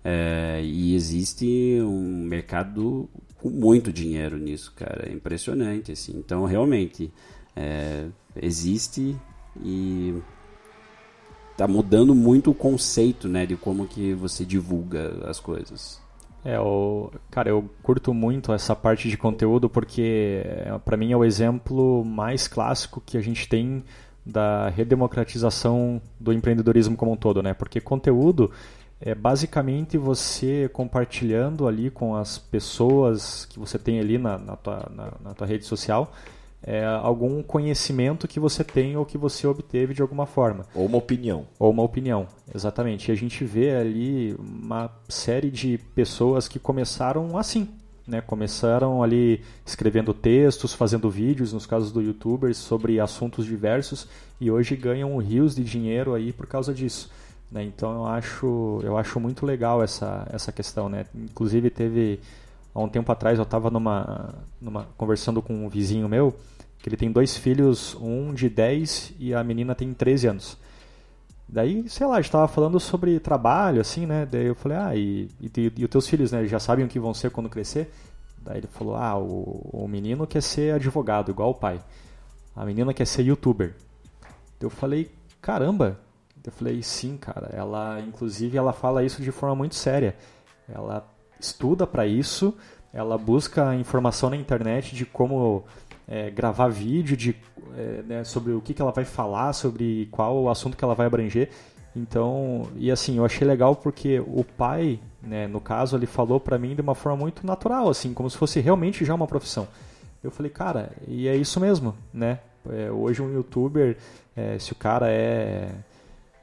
[0.03, 5.07] É, e existe um mercado com muito dinheiro nisso, cara.
[5.07, 6.17] É impressionante, assim.
[6.17, 7.13] Então, realmente,
[7.55, 8.07] é,
[8.41, 9.15] existe
[9.63, 10.15] e
[11.55, 16.01] tá mudando muito o conceito, né, de como que você divulga as coisas.
[16.47, 21.17] É, o, cara, eu curto muito essa parte de conteúdo porque é, para mim é
[21.17, 23.83] o exemplo mais clássico que a gente tem
[24.25, 27.53] da redemocratização do empreendedorismo como um todo, né?
[27.53, 28.49] Porque conteúdo
[29.01, 34.89] é basicamente você compartilhando ali com as pessoas que você tem ali na, na, tua,
[34.95, 36.13] na, na tua rede social
[36.63, 40.65] é, algum conhecimento que você tem ou que você obteve de alguma forma.
[40.73, 41.45] Ou uma opinião.
[41.59, 43.09] Ou uma opinião, exatamente.
[43.09, 47.69] E a gente vê ali uma série de pessoas que começaram assim.
[48.07, 54.07] Né, começaram ali escrevendo textos, fazendo vídeos, nos casos do youtubers, sobre assuntos diversos
[54.39, 57.11] e hoje ganham rios de dinheiro aí por causa disso.
[57.51, 57.65] Né?
[57.65, 60.87] Então eu acho, eu acho muito legal essa, essa questão.
[60.87, 61.05] Né?
[61.13, 62.21] Inclusive teve
[62.77, 66.35] há um tempo atrás eu estava numa, numa conversando com um vizinho meu
[66.77, 70.57] que ele tem dois filhos, um de 10 e a menina tem 13 anos.
[71.49, 74.27] Daí, sei lá, a gente tava falando sobre trabalho, assim, né?
[74.29, 76.45] Daí eu falei, ah, e, e, e os teus filhos, né?
[76.45, 77.91] Já sabem o que vão ser quando crescer?
[78.41, 81.81] Daí ele falou, ah, o, o menino quer ser advogado, igual o pai.
[82.55, 83.73] A menina quer ser youtuber.
[84.59, 85.09] Eu falei,
[85.41, 85.99] caramba.
[86.45, 87.49] Eu falei, sim, cara.
[87.53, 90.15] Ela, inclusive, ela fala isso de forma muito séria.
[90.69, 91.05] Ela
[91.39, 92.53] estuda para isso,
[92.93, 95.63] ela busca informação na internet de como
[96.07, 97.35] é, gravar vídeo de,
[97.77, 100.95] é, né, sobre o que, que ela vai falar, sobre qual o assunto que ela
[100.95, 101.49] vai abranger.
[101.95, 106.57] Então, e assim, eu achei legal porque o pai, né, no caso, ele falou para
[106.57, 109.67] mim de uma forma muito natural, assim, como se fosse realmente já uma profissão.
[110.23, 112.39] Eu falei, cara, e é isso mesmo, né?
[112.69, 113.97] É, hoje um youtuber,
[114.35, 115.69] é, se o cara é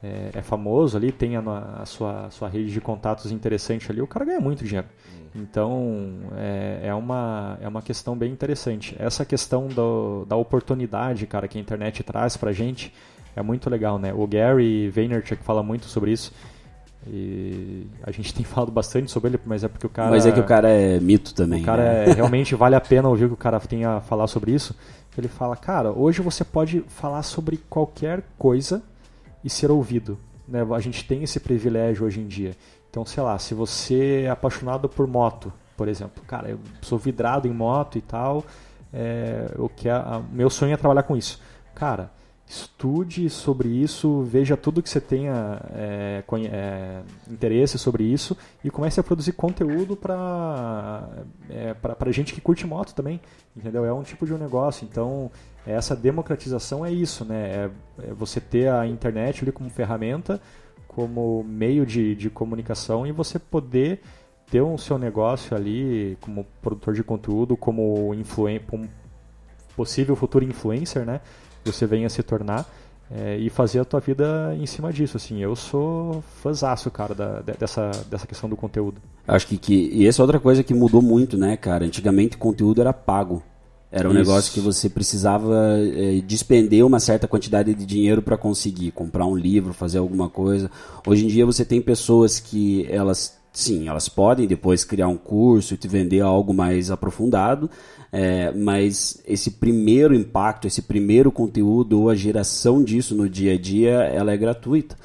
[0.05, 1.41] é, é famoso ali, tem a,
[1.81, 4.87] a, sua, a sua rede de contatos interessante ali, o cara ganha muito dinheiro.
[5.35, 5.41] Uhum.
[5.41, 8.95] Então, é, é, uma, é uma questão bem interessante.
[8.99, 12.93] Essa questão do, da oportunidade, cara, que a internet traz pra gente
[13.35, 14.13] é muito legal, né?
[14.13, 16.31] O Gary Vaynerchuk fala muito sobre isso.
[17.07, 20.09] E a gente tem falado bastante sobre ele, mas é porque o cara.
[20.09, 21.61] Mas é que o cara é mito também.
[21.61, 22.09] O cara né?
[22.09, 24.75] é, realmente vale a pena ouvir o que o cara tem a falar sobre isso.
[25.17, 28.81] Ele fala, cara, hoje você pode falar sobre qualquer coisa
[29.45, 30.17] e ser ouvido.
[30.47, 30.65] Né?
[30.75, 32.57] A gente tem esse privilégio hoje em dia.
[32.89, 37.47] Então, sei lá, se você é apaixonado por moto, por exemplo, cara, eu sou vidrado
[37.47, 38.43] em moto e tal,
[38.91, 41.39] é, eu quero, meu sonho é trabalhar com isso.
[41.75, 42.09] Cara,
[42.47, 48.99] estude sobre isso, veja tudo que você tenha é, é, interesse sobre isso e comece
[48.99, 51.09] a produzir conteúdo para
[51.49, 53.19] é, para gente que curte moto também,
[53.57, 53.83] entendeu?
[53.83, 55.29] É um tipo de um negócio, então
[55.73, 57.47] essa democratização é isso, né?
[57.47, 57.69] É,
[58.09, 60.39] é você ter a internet ali como ferramenta,
[60.87, 64.01] como meio de, de comunicação e você poder
[64.49, 68.87] ter o um seu negócio ali como produtor de conteúdo, como, influen como
[69.75, 71.19] possível futuro influencer, né?
[71.71, 72.65] você venha se tornar
[73.11, 75.39] é, e fazer a tua vida em cima disso, assim.
[75.41, 79.01] Eu sou fãzaço, cara, da, dessa, dessa questão do conteúdo.
[79.27, 81.85] Acho que, que e essa é outra coisa que mudou muito, né, cara?
[81.85, 83.43] Antigamente o conteúdo era pago.
[83.91, 84.19] Era um Isso.
[84.19, 89.35] negócio que você precisava é, despender uma certa quantidade de dinheiro para conseguir comprar um
[89.35, 90.69] livro, fazer alguma coisa.
[91.05, 95.73] Hoje em dia você tem pessoas que elas, sim, elas podem depois criar um curso
[95.73, 97.69] e te vender algo mais aprofundado,
[98.11, 103.57] é, mas esse primeiro impacto, esse primeiro conteúdo ou a geração disso no dia a
[103.57, 104.97] dia, ela é gratuita.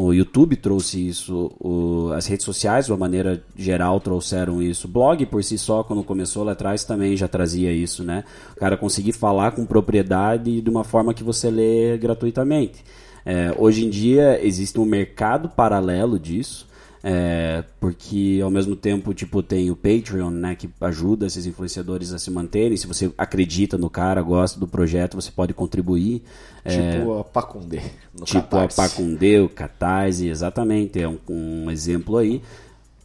[0.00, 4.86] O YouTube trouxe isso, o, as redes sociais, de uma maneira geral, trouxeram isso.
[4.86, 8.22] O blog, por si só, quando começou lá atrás, também já trazia isso, né?
[8.56, 12.84] O cara conseguir falar com propriedade de uma forma que você lê gratuitamente.
[13.26, 16.67] É, hoje em dia, existe um mercado paralelo disso,
[17.02, 22.18] É, porque ao mesmo tempo, tipo, tem o Patreon, né, que ajuda esses influenciadores a
[22.18, 22.76] se manterem.
[22.76, 26.22] Se você acredita no cara, gosta do projeto, você pode contribuir.
[26.64, 27.80] Tipo é, a Pacundê.
[28.24, 28.80] tipo Catarse.
[28.80, 31.00] a Pacundê, o Catarse, exatamente.
[31.00, 32.42] É um, um exemplo aí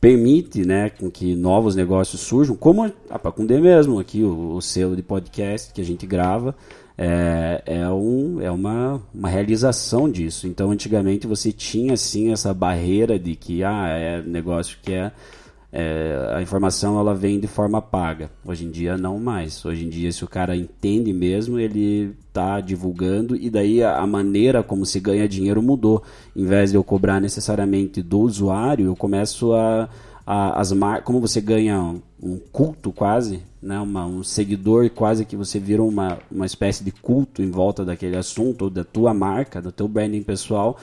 [0.03, 4.97] permite né, com que novos negócios surjam, como a Pacundê mesmo, aqui o, o selo
[4.97, 6.53] de podcast que a gente grava,
[6.97, 10.47] é, é, um, é uma, uma realização disso.
[10.47, 15.11] Então, antigamente você tinha assim essa barreira de que ah, é negócio que é,
[15.71, 18.29] é, a informação ela vem de forma paga.
[18.45, 19.65] Hoje em dia não mais.
[19.65, 24.05] Hoje em dia, se o cara entende mesmo, ele está divulgando e daí a, a,
[24.05, 26.03] maneira como se ganha dinheiro mudou.
[26.35, 29.89] Em vez de eu cobrar necessariamente do usuário, eu começo a,
[30.25, 31.03] a as mar...
[31.03, 36.19] como você ganha um culto quase, né, uma, um seguidor quase que você vira uma,
[36.31, 40.77] uma espécie de culto em volta daquele assunto, da tua marca, do teu branding pessoal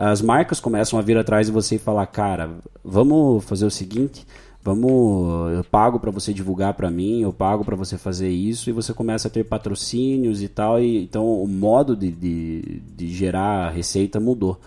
[0.00, 2.48] as marcas começam a vir atrás de você e falar, cara,
[2.82, 4.26] vamos fazer o seguinte,
[4.64, 8.72] vamos, eu pago para você divulgar para mim, eu pago para você fazer isso e
[8.72, 13.68] você começa a ter patrocínios e tal, e então o modo de, de, de gerar
[13.72, 14.58] receita mudou.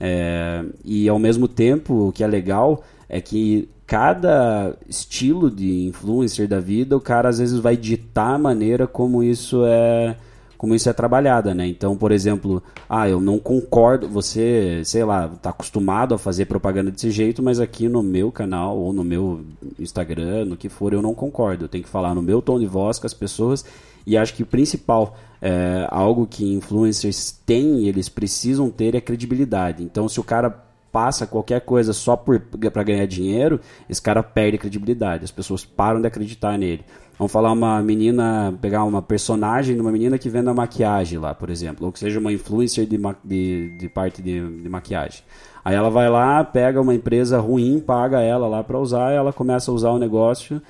[0.00, 6.46] É, e ao mesmo tempo, o que é legal é que cada estilo de influencer
[6.46, 10.16] da vida, o cara às vezes vai ditar a maneira como isso é
[10.58, 11.68] como isso é trabalhada, né?
[11.68, 16.90] Então, por exemplo, ah, eu não concordo, você, sei lá, tá acostumado a fazer propaganda
[16.90, 19.44] desse jeito, mas aqui no meu canal ou no meu
[19.78, 21.64] Instagram, no que for, eu não concordo.
[21.64, 23.64] Eu tenho que falar no meu tom de voz com as pessoas
[24.04, 29.00] e acho que o principal é, algo que influencers têm e eles precisam ter é
[29.00, 29.84] credibilidade.
[29.84, 35.24] Então, se o cara passa qualquer coisa só para ganhar dinheiro, esse cara perde credibilidade.
[35.24, 36.84] As pessoas param de acreditar nele.
[37.18, 41.50] Vamos falar uma menina, pegar uma personagem de uma menina que venda maquiagem lá, por
[41.50, 45.24] exemplo, ou que seja uma influencer de, de, de parte de, de, maquiagem.
[45.64, 49.70] Aí ela vai lá, pega uma empresa ruim, paga ela lá para usar, ela começa
[49.70, 50.62] a usar o negócio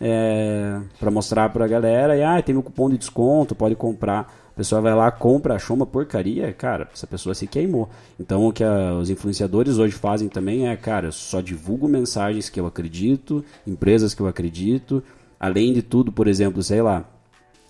[0.00, 4.32] é, para mostrar para a galera, e ah, tem um cupom de desconto, pode comprar.
[4.56, 7.90] A pessoa vai lá, compra, achou uma porcaria, cara, essa pessoa se queimou.
[8.18, 12.58] Então o que a, os influenciadores hoje fazem também é, cara, só divulgo mensagens que
[12.58, 15.04] eu acredito, empresas que eu acredito,
[15.38, 17.04] além de tudo, por exemplo, sei lá,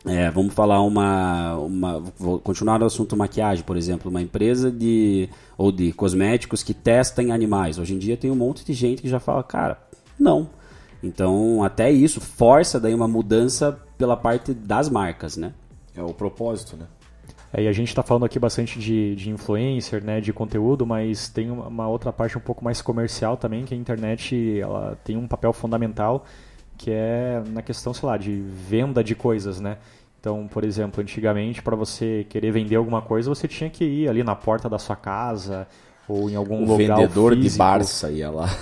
[0.05, 1.99] é, vamos falar uma, uma.
[2.17, 5.29] Vou continuar no assunto maquiagem, por exemplo, uma empresa de.
[5.59, 7.81] ou de cosméticos que testa em animais.
[7.81, 9.77] Hoje em dia tem um monte de gente que já fala, cara,
[10.17, 10.49] não.
[11.03, 15.53] Então, até isso força daí uma mudança pela parte das marcas, né?
[15.97, 16.87] É o propósito, né?
[17.53, 21.29] É, e a gente está falando aqui bastante de, de influencer, né, de conteúdo, mas
[21.29, 25.27] tem uma outra parte um pouco mais comercial também, que a internet ela tem um
[25.27, 26.25] papel fundamental
[26.77, 29.79] que é na questão, sei lá, de venda de coisas, né?
[30.21, 34.23] Então, por exemplo, antigamente, para você querer vender alguma coisa, você tinha que ir ali
[34.23, 35.67] na porta da sua casa
[36.09, 37.53] ou em algum o lugar vendedor físico.
[37.53, 38.49] de Barça ia lá.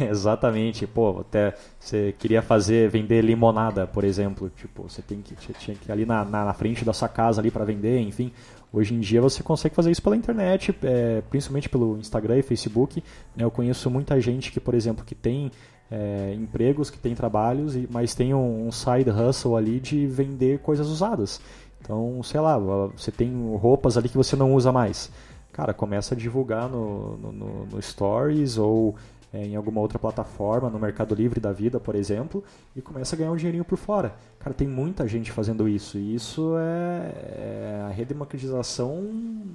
[0.00, 0.86] É, exatamente.
[0.86, 5.76] Pô, até você queria fazer vender limonada, por exemplo, tipo, você tem que você tinha
[5.76, 8.32] que ir ali na, na, na frente da sua casa ali para vender, enfim.
[8.72, 13.02] Hoje em dia você consegue fazer isso pela internet, é, principalmente pelo Instagram e Facebook.
[13.36, 13.44] Né?
[13.44, 15.50] Eu conheço muita gente que, por exemplo, que tem
[15.90, 20.88] é, empregos, que tem trabalhos, mas tem um, um side hustle ali de vender coisas
[20.88, 21.40] usadas.
[21.80, 25.10] Então, sei lá, você tem roupas ali que você não usa mais.
[25.56, 28.94] Cara, começa a divulgar no, no, no Stories ou
[29.32, 32.44] é, em alguma outra plataforma, no Mercado Livre da vida, por exemplo,
[32.76, 34.14] e começa a ganhar um dinheirinho por fora.
[34.38, 39.02] Cara, tem muita gente fazendo isso, e isso é, é a redemocratização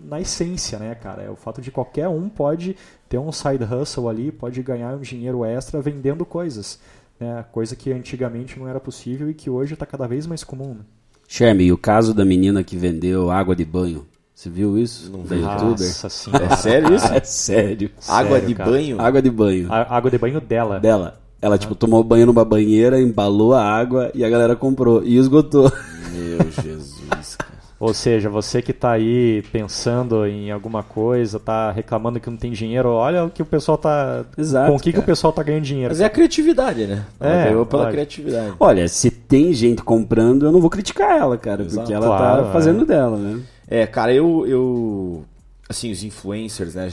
[0.03, 1.21] na essência, né, cara?
[1.21, 2.75] É o fato de qualquer um pode
[3.07, 6.79] ter um side hustle ali, pode ganhar um dinheiro extra vendendo coisas.
[7.19, 7.45] Né?
[7.51, 10.73] Coisa que antigamente não era possível e que hoje está cada vez mais comum.
[10.73, 10.81] Né?
[11.27, 14.07] Shermy, e o caso da menina que vendeu água de banho?
[14.41, 15.11] Você viu isso?
[15.11, 15.35] Não vi.
[15.35, 15.67] youtuber?
[15.87, 16.45] Nossa senhora.
[16.45, 17.05] É sério isso?
[17.13, 17.91] é sério.
[18.07, 18.71] Água Sério, de cara.
[18.71, 18.99] banho?
[18.99, 19.67] Água de banho.
[19.71, 20.79] A água de banho dela.
[20.79, 21.19] Dela.
[21.39, 25.03] Ela, tipo, tomou banho numa banheira, embalou a água e a galera comprou.
[25.03, 25.71] E esgotou.
[26.11, 27.51] Meu Jesus, cara.
[27.79, 32.51] Ou seja, você que está aí pensando em alguma coisa, está reclamando que não tem
[32.51, 34.23] dinheiro, olha o que o pessoal tá.
[34.35, 35.05] Exato, Com o que, que o cara.
[35.05, 35.89] pessoal tá ganhando dinheiro.
[35.91, 37.05] Mas é a criatividade, né?
[37.19, 37.91] Ela É, ganhou pela olha.
[37.91, 38.53] criatividade.
[38.59, 41.61] Olha, se tem gente comprando, eu não vou criticar ela, cara.
[41.63, 41.77] Exato.
[41.81, 42.53] Porque ela Claro, tá é.
[42.53, 43.39] fazendo dela, né?
[43.73, 45.25] É, cara, eu, eu.
[45.69, 46.91] Assim, os influencers, né?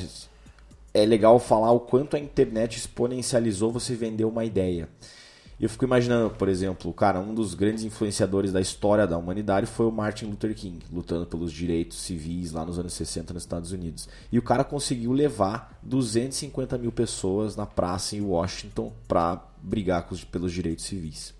[0.94, 4.88] É legal falar o quanto a internet exponencializou você vender uma ideia.
[5.60, 9.86] Eu fico imaginando, por exemplo, cara, um dos grandes influenciadores da história da humanidade foi
[9.86, 14.08] o Martin Luther King, lutando pelos direitos civis lá nos anos 60 nos Estados Unidos.
[14.30, 20.52] E o cara conseguiu levar 250 mil pessoas na praça em Washington para brigar pelos
[20.52, 21.34] direitos civis.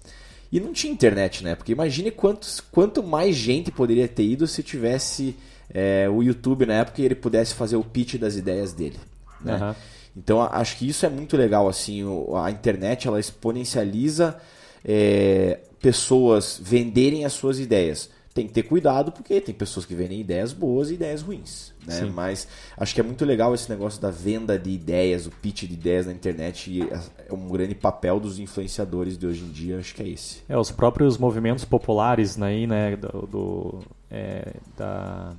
[0.51, 1.55] E não tinha internet, né?
[1.55, 5.36] Porque imagine quantos, quanto mais gente poderia ter ido se tivesse
[5.70, 8.99] é, o YouTube na época e ele pudesse fazer o pitch das ideias dele.
[9.40, 9.55] Né?
[9.55, 9.76] Aham.
[10.16, 12.03] Então acho que isso é muito legal assim,
[12.42, 14.36] a internet ela exponencializa
[14.84, 18.11] é, pessoas venderem as suas ideias.
[18.39, 21.93] Tem que ter cuidado porque tem pessoas que vendem ideias boas e ideias ruins, né?
[21.95, 22.11] Sim.
[22.11, 25.74] Mas acho que é muito legal esse negócio da venda de ideias, o pitch de
[25.74, 29.78] ideias na internet e é é um grande papel dos influenciadores de hoje em dia,
[29.78, 30.39] acho que é esse.
[30.49, 33.78] É, os próprios movimentos populares né, né, do, do-
[34.11, 35.34] é, da-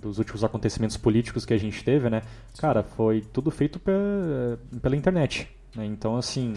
[0.00, 2.22] dos últimos acontecimentos políticos que a gente teve, né?
[2.58, 3.92] Cara, foi tudo feito pe-
[4.80, 5.46] pela internet.
[5.76, 5.84] né?
[5.84, 6.54] Então, assim,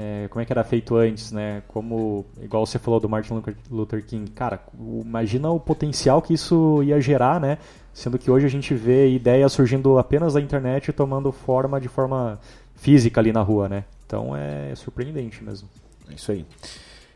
[0.00, 1.60] é, como é que era feito antes, né?
[1.66, 4.60] Como, igual você falou do Martin Luther- King, cara,
[5.04, 7.58] imagina o potencial que isso ia gerar, né?
[7.92, 11.88] Sendo que hoje a gente vê ideias surgindo apenas da internet e tomando forma de
[11.88, 12.38] forma
[12.76, 13.82] física ali na rua, né?
[14.06, 15.68] Então é surpreendente mesmo.
[16.08, 16.46] É isso aí.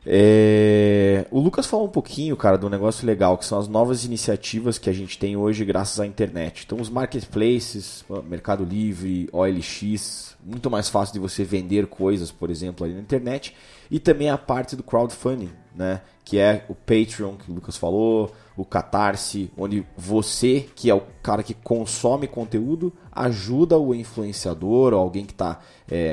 [0.05, 4.05] É, O Lucas falou um pouquinho, cara, de um negócio legal, que são as novas
[4.05, 6.65] iniciativas que a gente tem hoje graças à internet.
[6.67, 12.85] Então, os marketplaces, Mercado Livre, OLX, muito mais fácil de você vender coisas, por exemplo,
[12.85, 13.55] ali na internet.
[13.93, 16.01] E também a parte do crowdfunding, né?
[16.25, 21.03] Que é o Patreon, que o Lucas falou, o Catarse, onde você, que é o
[21.23, 25.61] cara que consome conteúdo, ajuda o influenciador ou alguém que está,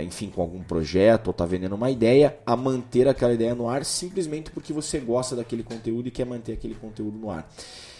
[0.03, 3.85] enfim, com algum projeto ou está vendendo uma ideia a manter aquela ideia no ar
[3.85, 7.49] simplesmente porque você gosta daquele conteúdo e quer manter aquele conteúdo no ar.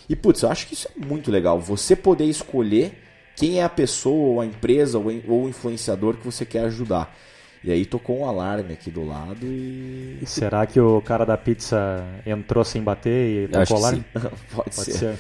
[0.10, 1.58] E putz, eu acho que isso é muito legal.
[1.58, 2.98] Você poder escolher
[3.38, 7.16] quem é a pessoa ou a empresa ou o influenciador que você quer ajudar.
[7.64, 10.20] E aí tocou um alarme aqui do lado e.
[10.22, 14.06] E será que o cara da pizza entrou sem bater e tocou que alarme?
[14.14, 14.92] Pode, Pode ser.
[14.94, 15.16] ser.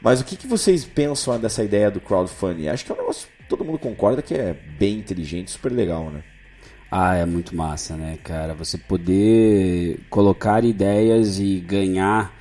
[0.00, 2.68] Mas o que, que vocês pensam dessa ideia do crowdfunding?
[2.68, 6.10] Acho que é um negócio que todo mundo concorda que é bem inteligente, super legal,
[6.10, 6.22] né?
[6.90, 8.54] Ah, é muito massa, né, cara?
[8.54, 12.32] Você poder colocar ideias e ganhar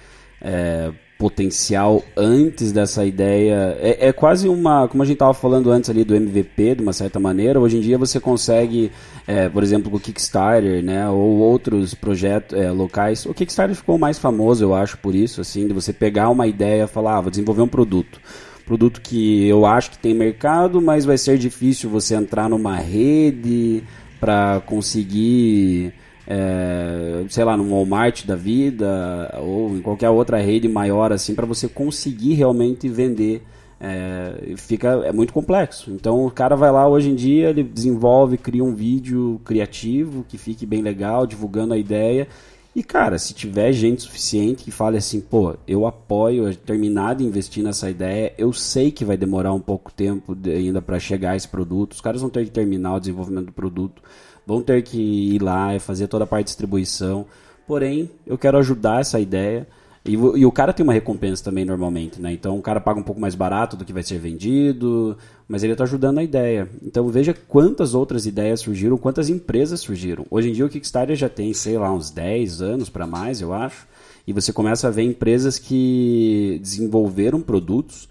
[0.41, 3.77] é, potencial antes dessa ideia.
[3.79, 4.87] É, é quase uma.
[4.87, 7.81] Como a gente estava falando antes ali do MVP, de uma certa maneira, hoje em
[7.81, 8.91] dia você consegue,
[9.27, 11.09] é, por exemplo, com o Kickstarter, né?
[11.09, 13.25] Ou outros projetos é, locais.
[13.25, 16.83] O Kickstarter ficou mais famoso, eu acho, por isso, assim, de você pegar uma ideia
[16.83, 18.19] e falar, ah, vou desenvolver um produto
[18.65, 23.83] produto que eu acho que tem mercado, mas vai ser difícil você entrar numa rede
[24.19, 25.93] para conseguir,
[26.25, 31.45] é, sei lá, no Walmart da vida ou em qualquer outra rede maior assim, para
[31.45, 33.43] você conseguir realmente vender.
[33.85, 35.91] É, fica é muito complexo.
[35.91, 40.37] Então o cara vai lá hoje em dia, ele desenvolve, cria um vídeo criativo que
[40.37, 42.29] fique bem legal, divulgando a ideia.
[42.73, 47.61] E cara, se tiver gente suficiente que fale assim, pô, eu apoio eu de investir
[47.61, 51.91] nessa ideia, eu sei que vai demorar um pouco tempo ainda para chegar esse produto.
[51.91, 54.01] Os caras vão ter que terminar o desenvolvimento do produto,
[54.47, 57.25] vão ter que ir lá e fazer toda a parte de distribuição.
[57.67, 59.67] Porém, eu quero ajudar essa ideia.
[60.05, 62.33] E, e o cara tem uma recompensa também normalmente, né?
[62.33, 65.71] Então o cara paga um pouco mais barato do que vai ser vendido, mas ele
[65.71, 66.69] está ajudando a ideia.
[66.81, 70.25] Então veja quantas outras ideias surgiram, quantas empresas surgiram.
[70.29, 73.53] Hoje em dia o Kickstarter já tem, sei lá, uns 10 anos para mais, eu
[73.53, 73.87] acho.
[74.27, 78.09] E você começa a ver empresas que desenvolveram produtos,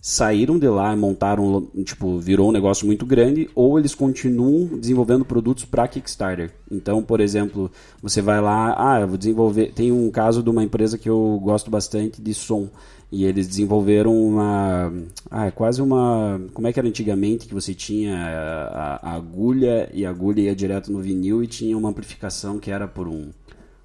[0.00, 5.24] saíram de lá e montaram, tipo, virou um negócio muito grande, ou eles continuam desenvolvendo
[5.24, 6.52] produtos para Kickstarter.
[6.70, 7.70] Então, por exemplo,
[8.02, 9.72] você vai lá, ah, eu vou desenvolver.
[9.72, 12.68] Tem um caso de uma empresa que eu gosto bastante de som.
[13.12, 14.92] E eles desenvolveram uma.
[15.28, 16.40] Ah, é quase uma.
[16.54, 20.54] Como é que era antigamente que você tinha a, a agulha e a agulha ia
[20.54, 23.30] direto no vinil e tinha uma amplificação que era por um.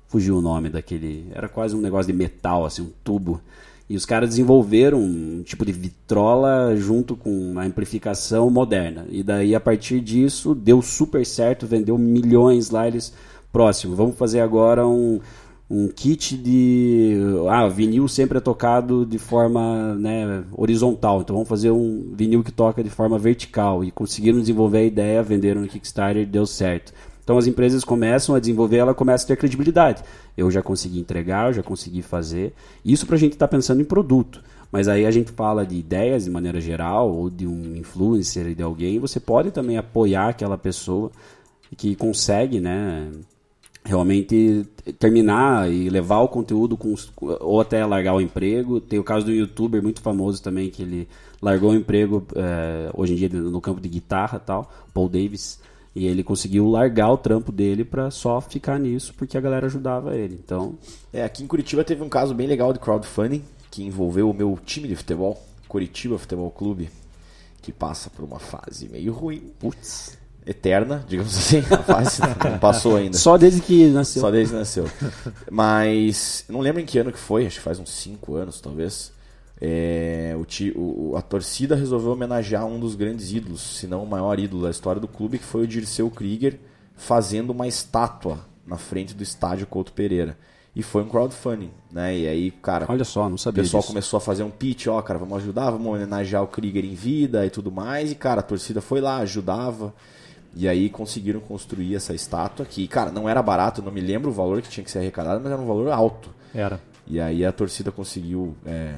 [0.08, 1.28] Fugiu o nome daquele.
[1.34, 3.42] Era quase um negócio de metal, assim, um tubo.
[3.88, 9.06] E os caras desenvolveram um tipo de vitrola junto com uma amplificação moderna.
[9.10, 12.88] E daí, a partir disso, deu super certo, vendeu milhões lá.
[12.88, 13.14] Eles,
[13.54, 15.20] próximo, vamos fazer agora um,
[15.70, 17.16] um kit de.
[17.48, 21.22] Ah, vinil sempre é tocado de forma né, horizontal.
[21.22, 23.84] Então vamos fazer um vinil que toca de forma vertical.
[23.84, 26.92] E conseguiram desenvolver a ideia, venderam no Kickstarter deu certo.
[27.26, 30.04] Então as empresas começam a desenvolver, ela começa a ter credibilidade.
[30.38, 32.54] Eu já consegui entregar, eu já consegui fazer.
[32.86, 34.44] Isso para a gente estar tá pensando em produto.
[34.72, 38.62] Mas aí a gente fala de ideias de maneira geral, ou de um influencer, de
[38.62, 39.00] alguém.
[39.00, 41.12] Você pode também apoiar aquela pessoa
[41.76, 43.10] que consegue, né?
[43.84, 44.68] Realmente
[45.00, 46.94] terminar e levar o conteúdo com,
[47.40, 48.80] ou até largar o emprego.
[48.80, 51.08] Tem o caso do youtuber muito famoso também, que ele
[51.42, 55.60] largou o emprego é, hoje em dia no campo de guitarra tal, Paul Davis.
[55.96, 60.16] E ele conseguiu largar o trampo dele para só ficar nisso, porque a galera ajudava
[60.16, 60.38] ele.
[60.44, 60.78] Então.
[61.14, 63.42] É, aqui em Curitiba teve um caso bem legal de crowdfunding
[63.72, 66.90] que envolveu o meu time de futebol, Curitiba Futebol Clube,
[67.62, 71.60] que passa por uma fase meio ruim, putz, eterna, digamos assim.
[71.60, 73.18] A fase não passou ainda.
[73.18, 74.22] Só desde que nasceu.
[74.22, 74.90] Só desde que nasceu.
[75.52, 79.12] Mas não lembro em que ano que foi, acho que faz uns 5 anos talvez.
[79.62, 80.36] É,
[80.76, 80.80] o,
[81.12, 84.70] o- a torcida resolveu homenagear um dos grandes ídolos, se não o maior ídolo da
[84.70, 86.60] história do clube, que foi o Dirceu Krieger,
[86.96, 90.38] fazendo uma estátua na frente do estádio Couto Pereira.
[90.76, 92.18] E foi um crowdfunding, né?
[92.18, 93.94] E aí, cara, Olha só, não o sabia pessoal disso.
[93.94, 97.46] começou a fazer um pitch, ó, cara, vamos ajudar, vamos homenagear o Krieger em vida
[97.46, 98.12] e tudo mais.
[98.12, 99.94] E, cara, a torcida foi lá, ajudava.
[100.54, 104.34] E aí conseguiram construir essa estátua que, cara, não era barato, não me lembro o
[104.34, 106.30] valor que tinha que ser arrecadado, mas era um valor alto.
[106.54, 106.80] Era.
[107.08, 108.96] E aí a torcida conseguiu é,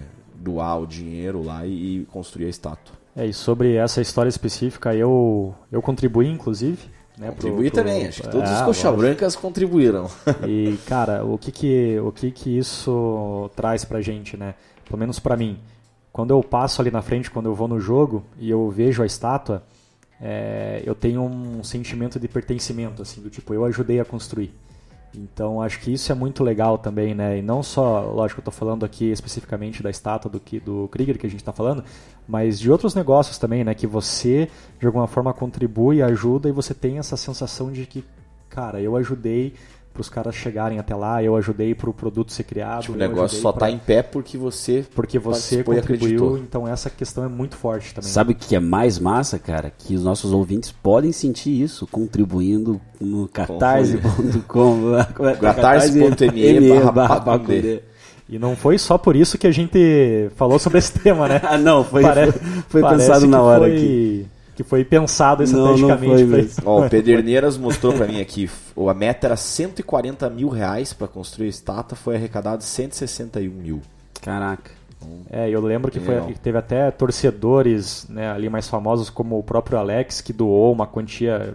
[0.48, 2.96] doar o dinheiro lá e, e construir a estátua.
[3.16, 6.78] É, e sobre essa história específica, eu, eu contribuí, inclusive.
[7.18, 10.08] Né, pro- Contribuir pro- também, acho que todos É, os coxa brancas contribuíram.
[10.48, 14.54] E, cara, o que que, o que que isso traz pra gente, né?
[14.86, 15.58] Pelo menos pra mim.
[16.14, 19.06] Quando eu passo ali na frente, quando eu vou no jogo e eu vejo a
[19.06, 19.64] estátua,
[20.22, 24.52] é, eu tenho um sentimento de pertencimento, assim, do tipo, eu ajudei a construir.
[25.18, 27.40] Então, acho que isso é muito legal também, né?
[27.40, 31.26] E não só, lógico, eu tô falando aqui especificamente da estátua do, do Krieger que
[31.26, 31.84] a gente tá falando,
[32.28, 33.74] mas de outros negócios também, né?
[33.74, 34.48] Que você,
[34.80, 38.06] de alguma forma, contribui, ajuda e você tem essa sensação de que,
[38.48, 39.56] cara, eu ajudei
[39.98, 42.82] para os caras chegarem até lá, eu ajudei para o produto ser criado.
[42.84, 46.88] Tipo, o negócio só pra- tá em pé porque você Porque você contribuiu, então essa
[46.88, 48.08] questão é muito forte também.
[48.08, 49.72] Sabe o que é mais massa, cara?
[49.76, 54.92] Que os nossos ouvintes podem sentir isso contribuindo no catarse.com.
[55.42, 57.82] catarse.me.
[58.30, 61.42] E não foi só por isso que a gente falou sobre esse tema, né?
[61.44, 62.42] Ah, não, foi, Pare- foi,
[62.84, 64.28] foi pensado na que hora foi- aqui.
[64.58, 66.38] Que foi pensado estrategicamente mesmo.
[66.38, 66.62] isso.
[66.66, 71.46] Ó, o Pederneiras mostrou pra mim aqui, a meta era 140 mil reais pra construir
[71.46, 73.82] a estátua, foi arrecadado 161 mil.
[74.20, 74.72] Caraca.
[75.30, 79.44] É, eu lembro que, foi, que teve até torcedores né, ali mais famosos, como o
[79.44, 81.54] próprio Alex, que doou uma quantia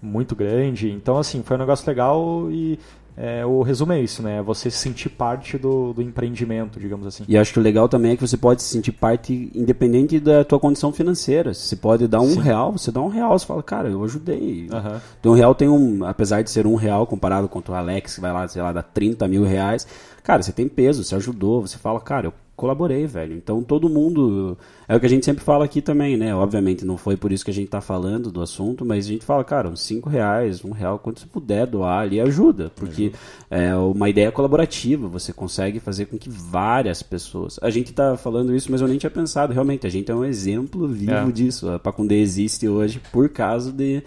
[0.00, 0.92] muito grande.
[0.92, 2.78] Então, assim, foi um negócio legal e
[3.16, 4.42] é, o resumo é isso, né?
[4.42, 7.24] Você se sentir parte do, do empreendimento, digamos assim.
[7.28, 10.44] E acho que o legal também é que você pode se sentir parte independente da
[10.44, 11.54] tua condição financeira.
[11.54, 14.68] Você pode dar um real, você dá um real, você fala, cara, eu ajudei.
[14.70, 15.00] Aham.
[15.20, 18.20] Então um real tem um, apesar de ser um real comparado com o Alex, que
[18.20, 19.86] vai lá, sei lá, dar 30 mil reais,
[20.22, 23.34] cara, você tem peso, você ajudou, você fala, cara, eu colaborei, velho.
[23.36, 24.56] Então todo mundo.
[24.86, 26.34] É o que a gente sempre fala aqui também, né?
[26.34, 29.24] Obviamente não foi por isso que a gente tá falando do assunto, mas a gente
[29.24, 32.70] fala, cara, uns 5 reais, um real, quanto você puder doar ali, ajuda.
[32.76, 33.12] Porque
[33.50, 37.58] é uma ideia colaborativa, você consegue fazer com que várias pessoas.
[37.62, 40.24] A gente tá falando isso, mas eu nem tinha pensado, realmente, a gente é um
[40.24, 41.32] exemplo vivo É.
[41.32, 41.68] disso.
[41.70, 44.02] A Pacundê existe hoje por causa de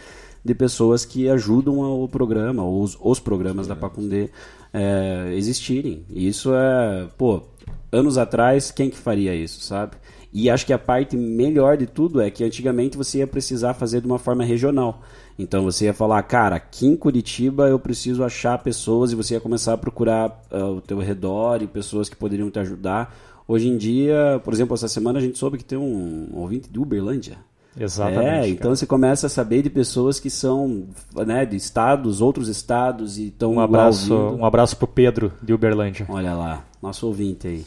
[0.46, 4.30] de pessoas que ajudam o programa, ou os, os programas da Pacundê
[4.78, 6.04] é, existirem.
[6.10, 7.42] E isso é, pô,
[7.92, 9.98] anos atrás, quem que faria isso, sabe?
[10.32, 14.02] E acho que a parte melhor de tudo é que antigamente você ia precisar fazer
[14.02, 15.02] de uma forma regional.
[15.40, 19.40] Então você ia falar, cara, aqui em Curitiba eu preciso achar pessoas e você ia
[19.40, 23.16] começar a procurar ah, o teu redor e pessoas que poderiam te ajudar.
[23.48, 26.80] Hoje em dia, por exemplo, essa semana a gente soube que tem um ouvinte de
[26.80, 27.38] Uberlândia.
[27.80, 28.48] Exatamente.
[28.48, 30.88] É, então você começa a saber de pessoas que são
[31.26, 36.06] né, de estados, outros estados e estão um abraço, um abraço pro Pedro de Uberlândia.
[36.10, 37.66] Olha lá, nosso ouvinte aí.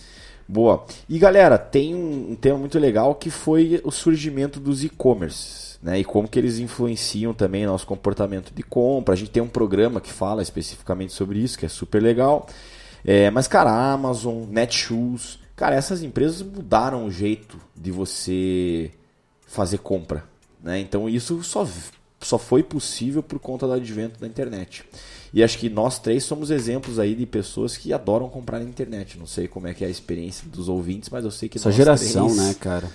[0.49, 0.85] Boa.
[1.09, 5.71] E galera, tem um, um tema muito legal que foi o surgimento dos e-commerce.
[5.83, 9.15] Né, e como que eles influenciam também nosso comportamento de compra.
[9.15, 12.47] A gente tem um programa que fala especificamente sobre isso, que é super legal.
[13.03, 18.91] É, mas, cara, Amazon, Netshoes, cara, essas empresas mudaram o jeito de você
[19.51, 20.25] fazer compra.
[20.63, 20.79] Né?
[20.81, 21.67] Então isso só,
[22.21, 24.85] só foi possível por conta do advento da internet.
[25.33, 29.19] E acho que nós três somos exemplos aí de pessoas que adoram comprar na internet.
[29.19, 31.69] Não sei como é que é a experiência dos ouvintes, mas eu sei que Essa
[31.69, 32.89] nós geração, três- né, cara?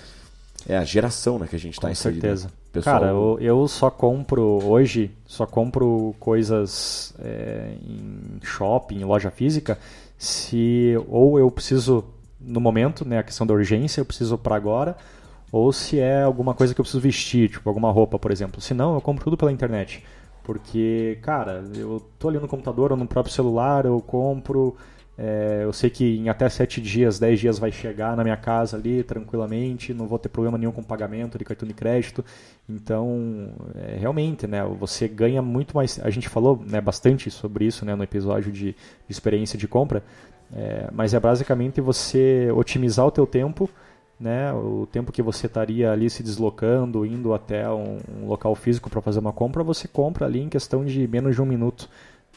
[0.68, 2.20] É a geração né, que a gente está Com inserido.
[2.22, 2.50] certeza.
[2.72, 9.30] Pessoal, Cara, eu, eu só compro hoje, só compro coisas é, em shopping, em loja
[9.30, 9.78] física,
[10.18, 12.04] se ou eu preciso
[12.40, 14.96] no momento, né, a questão da urgência, eu preciso para agora,
[15.56, 18.60] ou se é alguma coisa que eu preciso vestir, tipo alguma roupa, por exemplo.
[18.60, 20.04] Se não, eu compro tudo pela internet.
[20.44, 24.76] Porque, cara, eu tô ali no computador ou no próprio celular, eu compro.
[25.18, 28.76] é, eu sei que em até 7 dias, 10 dias vai chegar na minha casa
[28.76, 32.24] ali tranquilamente, não vou ter problema nenhum com pagamento de cartão de crédito.
[32.68, 35.98] Então, é, realmente, né, você ganha muito mais.
[36.02, 38.76] A gente falou né, bastante sobre isso né, no episódio de,
[39.08, 40.04] experiência de compra,
[40.54, 43.68] é, mas é basicamente você otimizar o teu tempo
[44.18, 48.88] né, o tempo que você estaria ali se deslocando, indo até um, um local físico
[48.88, 51.88] para fazer uma compra, você compra ali em questão de menos de um minuto.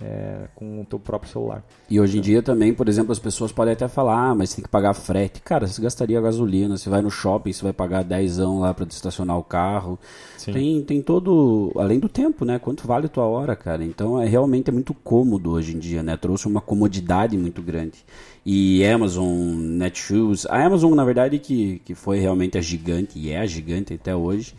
[0.01, 1.63] É, com o teu próprio celular.
[1.89, 4.63] E hoje em dia também, por exemplo, as pessoas podem até falar, ah, mas tem
[4.63, 5.41] que pagar frete.
[5.41, 9.37] Cara, você gastaria gasolina, você vai no shopping, você vai pagar 10 lá para estacionar
[9.37, 9.99] o carro.
[10.37, 10.53] Sim.
[10.53, 12.59] Tem, tem todo, além do tempo, né?
[12.59, 13.83] Quanto vale a tua hora, cara?
[13.83, 16.15] Então é realmente é muito cômodo hoje em dia, né?
[16.15, 18.05] Trouxe uma comodidade muito grande.
[18.45, 23.39] E Amazon, Netshoes, a Amazon na verdade que, que foi realmente a gigante e é
[23.39, 24.55] a gigante até hoje.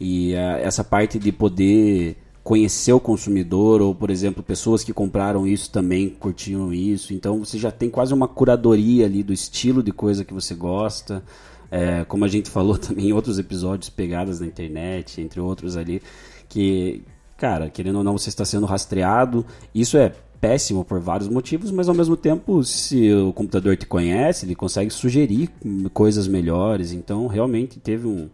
[0.00, 5.46] E uh, essa parte de poder conhecer o consumidor, ou por exemplo, pessoas que compraram
[5.46, 7.14] isso também curtiam isso.
[7.14, 11.24] Então você já tem quase uma curadoria ali do estilo de coisa que você gosta.
[11.70, 16.02] É, como a gente falou também em outros episódios, pegadas na internet, entre outros ali,
[16.46, 17.02] que,
[17.38, 19.44] cara, querendo ou não, você está sendo rastreado.
[19.74, 24.44] Isso é péssimo por vários motivos, mas ao mesmo tempo, se o computador te conhece,
[24.44, 25.48] ele consegue sugerir
[25.94, 26.92] coisas melhores.
[26.92, 28.28] Então, realmente teve um,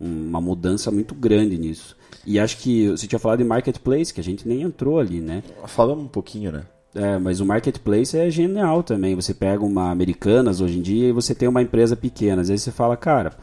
[0.00, 1.96] uma mudança muito grande nisso.
[2.26, 5.44] E acho que você tinha falado de marketplace, que a gente nem entrou ali, né?
[5.66, 6.64] Falamos um pouquinho, né?
[6.94, 9.14] É, mas o marketplace é genial também.
[9.14, 12.42] Você pega uma Americanas hoje em dia e você tem uma empresa pequena.
[12.42, 13.34] Às vezes você fala, cara,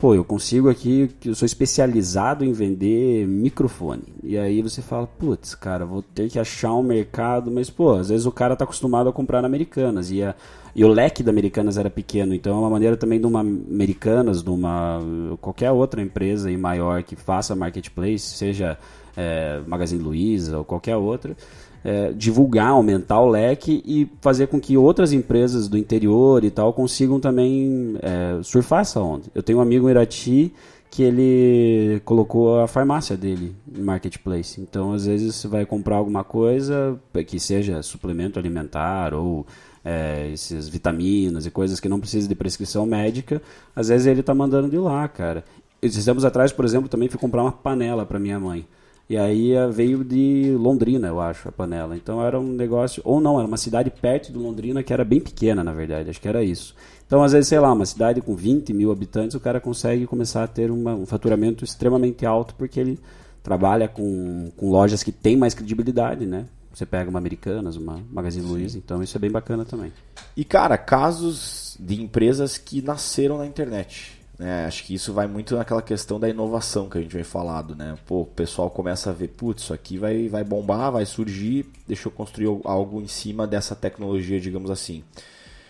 [0.00, 4.02] pô, eu consigo aqui, eu sou especializado em vender microfone.
[4.24, 8.08] E aí você fala, putz, cara, vou ter que achar um mercado, mas pô, às
[8.08, 10.34] vezes o cara tá acostumado a comprar na Americanas e a
[10.74, 14.40] e o leque da Americanas era pequeno, então é uma maneira também de uma Americanas,
[14.40, 15.00] de uma
[15.40, 18.78] qualquer outra empresa maior que faça marketplace, seja
[19.16, 21.36] é, Magazine Luiza ou qualquer outra,
[21.84, 26.72] é, divulgar, aumentar o leque e fazer com que outras empresas do interior e tal
[26.72, 29.24] consigam também é, surfar essa onda.
[29.34, 30.52] Eu tenho um amigo em Irati
[30.90, 34.60] que ele colocou a farmácia dele em marketplace.
[34.60, 39.46] Então, às vezes, você vai comprar alguma coisa que seja suplemento alimentar ou
[39.84, 43.40] é, essas vitaminas e coisas que não precisam de prescrição médica,
[43.74, 45.44] às vezes ele está mandando de lá, cara.
[45.80, 48.66] Esses tempos atrás, por exemplo, também fui comprar uma panela para minha mãe.
[49.10, 51.96] E aí eh, veio de Londrina, eu acho, a panela.
[51.96, 53.02] Então era um negócio.
[53.04, 56.08] Ou não, era uma cidade perto de Londrina que era bem pequena, na verdade.
[56.08, 56.76] Acho que era isso.
[57.08, 60.44] Então, às vezes, sei lá, uma cidade com 20 mil habitantes, o cara consegue começar
[60.44, 63.00] a ter uma, um faturamento extremamente alto porque ele
[63.42, 66.46] trabalha com, com lojas que têm mais credibilidade, né?
[66.72, 69.92] Você pega uma Americanas, uma Magazine Luiza, então isso é bem bacana também.
[70.36, 74.19] E cara, casos de empresas que nasceram na internet.
[74.40, 74.64] Né?
[74.64, 77.94] Acho que isso vai muito naquela questão da inovação que a gente vem falado, né?
[78.06, 82.08] Pô, o pessoal começa a ver, putz, isso aqui vai, vai bombar, vai surgir, deixa
[82.08, 85.04] eu construir algo em cima dessa tecnologia, digamos assim.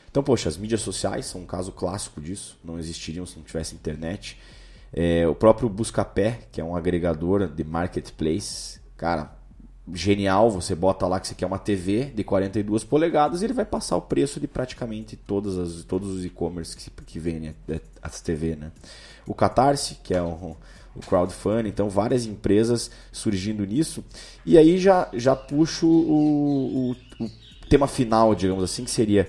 [0.08, 3.74] Então, poxa, as mídias sociais são um caso clássico disso, não existiriam se não tivesse
[3.74, 4.38] internet.
[4.92, 9.36] É, o próprio Buscapé, que é um agregador de marketplace, cara,
[9.94, 13.64] genial, você bota lá que você quer uma TV de 42 polegadas e ele vai
[13.64, 17.54] passar o preço de praticamente todas as, todos os e-commerce que, que vendem
[18.02, 18.72] as TV, né?
[19.26, 20.56] O Catarse, que é o,
[20.94, 24.04] o crowdfunding, então várias empresas surgindo nisso.
[24.44, 27.30] E aí já, já puxo o, o, o
[27.68, 29.28] tema final, digamos assim, que seria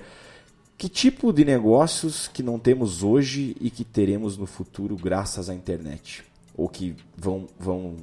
[0.82, 5.54] que tipo de negócios que não temos hoje e que teremos no futuro graças à
[5.54, 6.24] internet?
[6.56, 7.98] Ou que vão, vão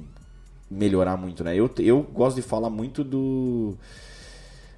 [0.70, 1.54] melhorar muito, né?
[1.56, 3.74] Eu, eu gosto de falar muito do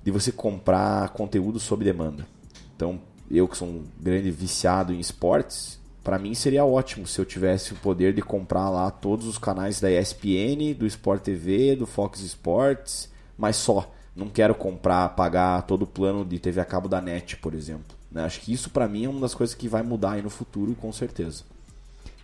[0.02, 2.26] de você comprar conteúdo sob demanda.
[2.74, 7.24] Então, eu que sou um grande viciado em esportes, para mim seria ótimo se eu
[7.24, 11.86] tivesse o poder de comprar lá todos os canais da ESPN, do Sport TV, do
[11.86, 13.92] Fox Sports, mas só.
[14.14, 17.96] Não quero comprar, pagar todo o plano de TV a cabo da NET, por exemplo.
[18.10, 18.24] Né?
[18.24, 20.74] Acho que isso para mim é uma das coisas que vai mudar aí no futuro,
[20.74, 21.44] com certeza.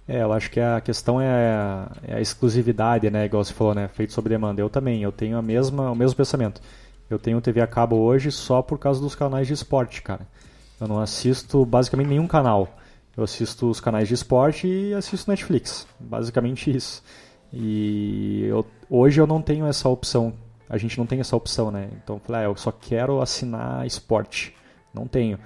[0.09, 3.27] É, eu acho que a questão é a, é a, exclusividade, né?
[3.27, 3.89] Igual você falou, né?
[3.89, 4.59] Feito sob demanda.
[4.59, 6.63] Eu também, eu tenho a mesma, o mesmo pensamento.
[7.11, 10.27] Eu tenho TV a cabo hoje só por causa dos canais de esporte, cara.
[10.81, 12.69] Eu não assisto basicamente nenhum canal.
[13.15, 15.87] Eu assisto os canais de esporte e assisto Netflix.
[16.01, 17.03] Basicamente isso.
[17.53, 20.33] E eu, hoje eu não tenho essa opção.
[20.71, 21.91] A gente não tem essa opção, né?
[22.03, 24.55] Então eu falei, ah, eu só quero assinar esporte.
[24.95, 25.39] Não tenho.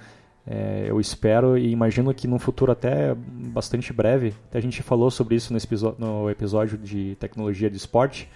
[0.45, 5.09] É, eu espero e imagino que num futuro até bastante breve, até a gente falou
[5.09, 5.53] sobre isso
[5.97, 8.29] no episódio de tecnologia de esporte,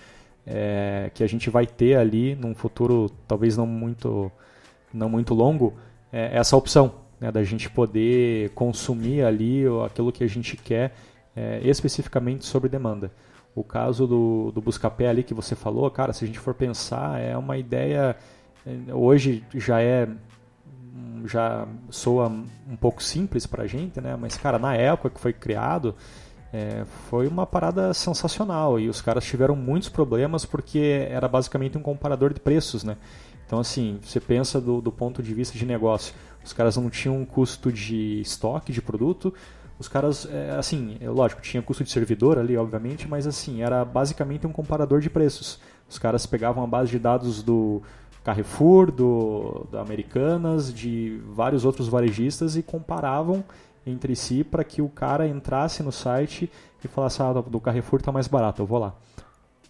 [0.45, 4.32] é, que a gente vai ter ali num futuro talvez não muito,
[4.93, 5.74] não muito longo,
[6.12, 10.93] é, essa opção né, da gente poder consumir ali aquilo que a gente quer
[11.36, 13.12] é, especificamente sobre demanda.
[13.53, 17.20] O caso do, do Buscapé ali que você falou, cara, se a gente for pensar,
[17.20, 18.16] é uma ideia
[18.66, 20.08] é, hoje já é
[21.26, 24.16] já soa um pouco simples para a gente, né?
[24.16, 25.95] Mas, cara, na época que foi criado,
[26.52, 31.82] é, foi uma parada sensacional e os caras tiveram muitos problemas porque era basicamente um
[31.82, 32.98] comparador de preços, né?
[33.45, 37.24] Então, assim, você pensa do, do ponto de vista de negócio, os caras não tinham
[37.26, 39.34] custo de estoque de produto,
[39.80, 43.86] os caras, é, assim, é, lógico, tinha custo de servidor ali, obviamente, mas assim, era
[43.86, 45.60] basicamente um comparador de preços.
[45.89, 47.82] Os caras pegavam a base de dados do,
[48.28, 53.41] Carrefour, do, da Americanas, de vários outros varejistas e comparavam
[53.86, 56.51] entre si para que o cara entrasse no site
[56.84, 58.93] e falasse, ah, do Carrefour está mais barato, eu vou lá.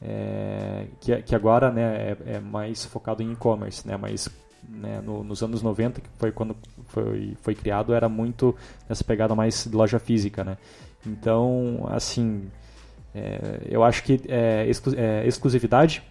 [0.01, 4.27] É, que, que agora né, é, é mais focado em e-commerce, né, mas
[4.67, 8.55] né, no, nos anos 90, que foi quando foi, foi criado, era muito
[8.89, 10.43] essa pegada mais de loja física.
[10.43, 10.57] Né?
[11.05, 12.49] Então, assim,
[13.13, 16.01] é, eu acho que é, exclu é, exclusividade,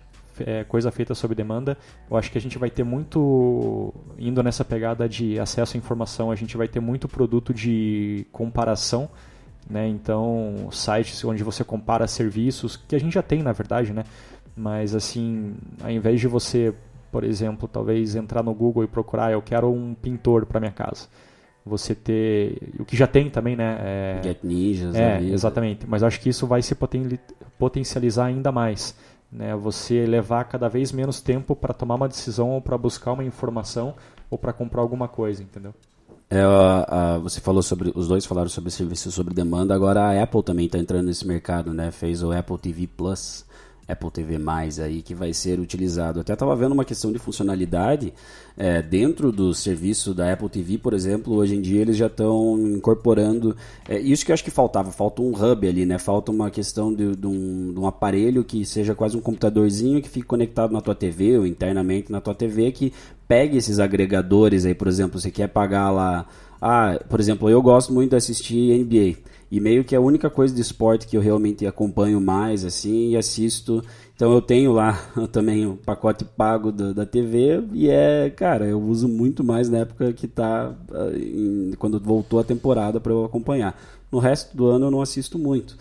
[0.40, 1.76] é, coisa feita sob demanda,
[2.10, 6.30] eu acho que a gente vai ter muito, indo nessa pegada de acesso à informação,
[6.30, 9.08] a gente vai ter muito produto de comparação,
[9.68, 9.86] né?
[9.88, 14.04] Então, sites onde você compara serviços, que a gente já tem na verdade, né?
[14.56, 16.72] Mas assim, ao invés de você,
[17.10, 21.08] por exemplo, talvez entrar no Google e procurar, eu quero um pintor para minha casa
[21.66, 23.78] você ter o que já tem também, né?
[23.80, 24.94] É, Get Ninjas.
[24.94, 25.84] É, exatamente.
[25.86, 27.18] Mas eu acho que isso vai se poten
[27.58, 28.96] potencializar ainda mais,
[29.36, 29.54] né?
[29.54, 33.94] Você levar cada vez menos tempo para tomar uma decisão ou para buscar uma informação
[34.30, 35.74] ou para comprar alguma coisa, entendeu?
[36.28, 36.42] É,
[37.20, 39.74] você falou sobre os dois falaram sobre serviços sobre demanda.
[39.74, 41.90] Agora a Apple também está entrando nesse mercado, né?
[41.90, 43.44] Fez o Apple TV Plus
[43.88, 46.20] Apple TV mais aí que vai ser utilizado.
[46.20, 48.12] Até estava vendo uma questão de funcionalidade
[48.56, 51.34] é, dentro do serviço da Apple TV, por exemplo.
[51.34, 53.56] Hoje em dia eles já estão incorporando
[53.88, 54.90] é, isso que eu acho que faltava.
[54.90, 55.98] Falta um hub ali, né?
[55.98, 60.08] Falta uma questão de, de, um, de um aparelho que seja quase um computadorzinho que
[60.08, 62.92] fique conectado na tua TV ou internamente na tua TV que
[63.28, 66.26] pegue esses agregadores aí, por exemplo, você quer pagar lá.
[66.60, 69.18] Ah, por exemplo, eu gosto muito de assistir NBA.
[69.50, 73.10] E meio que é a única coisa de esporte que eu realmente acompanho mais, assim,
[73.10, 73.82] e assisto.
[74.14, 74.94] Então eu tenho lá
[75.30, 79.78] também o pacote pago da, da TV e é, cara, eu uso muito mais na
[79.78, 80.74] época que tá.
[80.92, 83.78] Ah, em, quando voltou a temporada para eu acompanhar.
[84.10, 85.76] No resto do ano eu não assisto muito.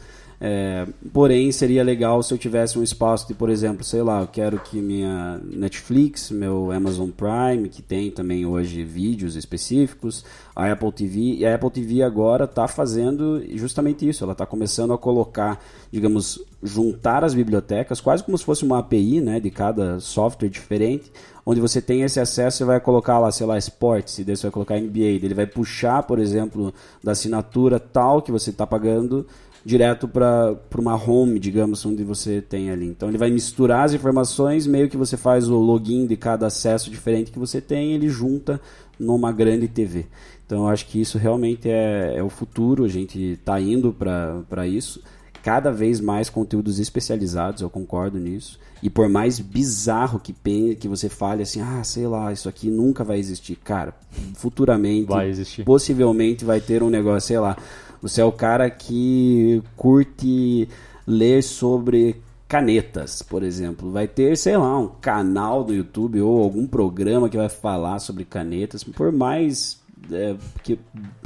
[0.48, 4.28] É, porém, seria legal se eu tivesse um espaço de, por exemplo, sei lá, eu
[4.28, 10.24] quero que minha Netflix, meu Amazon Prime, que tem também hoje vídeos específicos,
[10.56, 14.94] a Apple TV, e a Apple TV agora está fazendo justamente isso, ela está começando
[14.94, 15.60] a colocar,
[15.92, 21.12] digamos, juntar as bibliotecas, quase como se fosse uma API né, de cada software diferente,
[21.44, 24.44] onde você tem esse acesso e vai colocar lá, sei lá, esportes, e daí você
[24.44, 26.72] vai colocar NBA, ele vai puxar, por exemplo,
[27.04, 29.26] da assinatura tal que você está pagando
[29.66, 32.86] direto para uma home, digamos, onde você tem ali.
[32.86, 36.92] Então ele vai misturar as informações, meio que você faz o login de cada acesso
[36.92, 38.62] diferente que você tem, ele junta
[39.00, 40.06] numa grande TV.
[40.46, 44.68] Então eu acho que isso realmente é, é o futuro, a gente está indo para
[44.68, 45.02] isso.
[45.42, 48.60] Cada vez mais conteúdos especializados, eu concordo nisso.
[48.84, 50.34] E por mais bizarro que,
[50.76, 53.56] que você fale assim, ah, sei lá, isso aqui nunca vai existir.
[53.56, 53.96] Cara,
[54.36, 55.64] futuramente, vai existir.
[55.64, 57.58] possivelmente vai ter um negócio, sei lá,
[58.06, 60.70] você é o cara que curte
[61.08, 63.92] ler sobre canetas, por exemplo.
[63.92, 68.24] Vai ter, sei lá, um canal do YouTube ou algum programa que vai falar sobre
[68.24, 69.82] canetas, por mais
[70.12, 70.78] é, que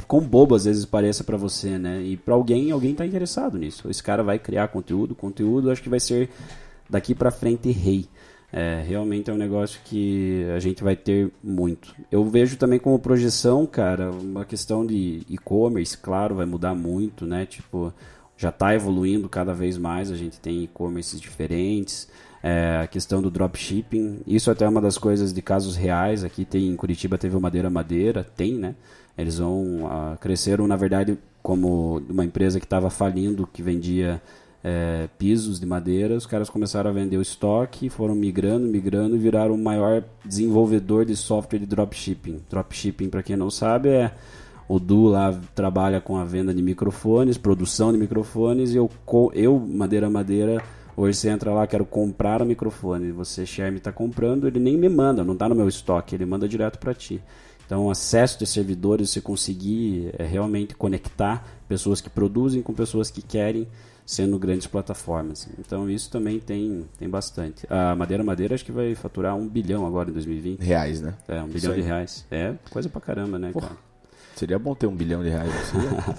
[0.08, 2.00] com bobo às vezes pareça para você, né?
[2.00, 3.90] E para alguém, alguém tá interessado nisso.
[3.90, 6.30] Esse cara vai criar conteúdo, conteúdo acho que vai ser
[6.88, 8.08] daqui para frente rei.
[8.52, 11.94] É, realmente é um negócio que a gente vai ter muito.
[12.10, 17.46] Eu vejo também como projeção, cara, uma questão de e-commerce, claro, vai mudar muito, né?
[17.46, 17.92] Tipo,
[18.36, 22.08] já está evoluindo cada vez mais, a gente tem e-commerces diferentes.
[22.42, 26.24] É, a questão do dropshipping, isso até é uma das coisas de casos reais.
[26.24, 28.74] Aqui tem em Curitiba teve o Madeira Madeira, tem, né?
[29.16, 34.20] Eles vão uh, cresceram na verdade como uma empresa que estava falindo, que vendia
[34.62, 39.18] é, pisos de madeira, os caras começaram a vender o estoque, foram migrando, migrando e
[39.18, 42.40] viraram o maior desenvolvedor de software de dropshipping.
[42.48, 44.14] Dropshipping, para quem não sabe, é
[44.68, 48.90] o Du lá trabalha com a venda de microfones, produção de microfones, e eu,
[49.34, 50.62] eu Madeira Madeira,
[50.96, 54.88] hoje você entra lá, quero comprar o microfone, você, Sherme, está comprando, ele nem me
[54.88, 57.20] manda, não está no meu estoque, ele manda direto para ti.
[57.66, 63.22] Então, acesso de servidores, você conseguir é, realmente conectar pessoas que produzem com pessoas que
[63.22, 63.66] querem,
[64.10, 65.48] sendo grandes plataformas.
[65.56, 67.64] Então isso também tem, tem bastante.
[67.70, 70.60] A Madeira Madeira acho que vai faturar um bilhão agora em 2020.
[70.60, 71.14] Reais, né?
[71.28, 72.26] É, um bilhão de reais.
[72.28, 73.80] É coisa pra caramba, né, Porra, cara?
[74.34, 75.52] Seria bom ter um bilhão de reais.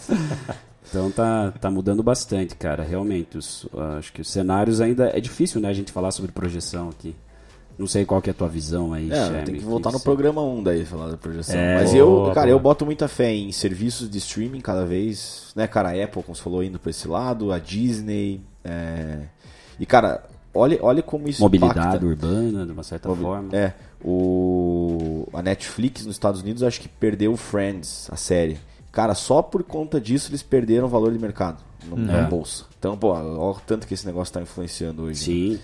[0.87, 2.81] então tá, tá mudando bastante, cara.
[2.81, 3.67] Realmente, os,
[3.97, 5.09] acho que os cenários ainda...
[5.09, 7.13] É difícil, né, a gente falar sobre projeção aqui.
[7.77, 10.01] Não sei qual que é a tua visão aí, é, Tem que voltar que no
[10.01, 11.55] programa 1 daí, falar da projeção.
[11.55, 12.55] É, Mas eu, boa, cara, boa.
[12.55, 16.35] eu boto muita fé em serviços de streaming cada vez, né, cara, a Apple, como
[16.35, 19.19] você falou, indo pra esse lado, a Disney, é...
[19.79, 22.05] E, cara, olha, olha como isso Mobilidade impacta.
[22.05, 23.23] urbana, de uma certa Mobil...
[23.23, 23.49] forma.
[23.55, 25.27] É, o...
[25.33, 28.59] a Netflix nos Estados Unidos acho que perdeu Friends, a série.
[28.91, 32.23] Cara, só por conta disso eles perderam o valor de mercado na é.
[32.27, 32.65] bolsa.
[32.77, 35.19] Então, pô, olha o tanto que esse negócio está influenciando hoje.
[35.19, 35.25] Né?
[35.25, 35.53] Sim.
[35.53, 35.59] Né?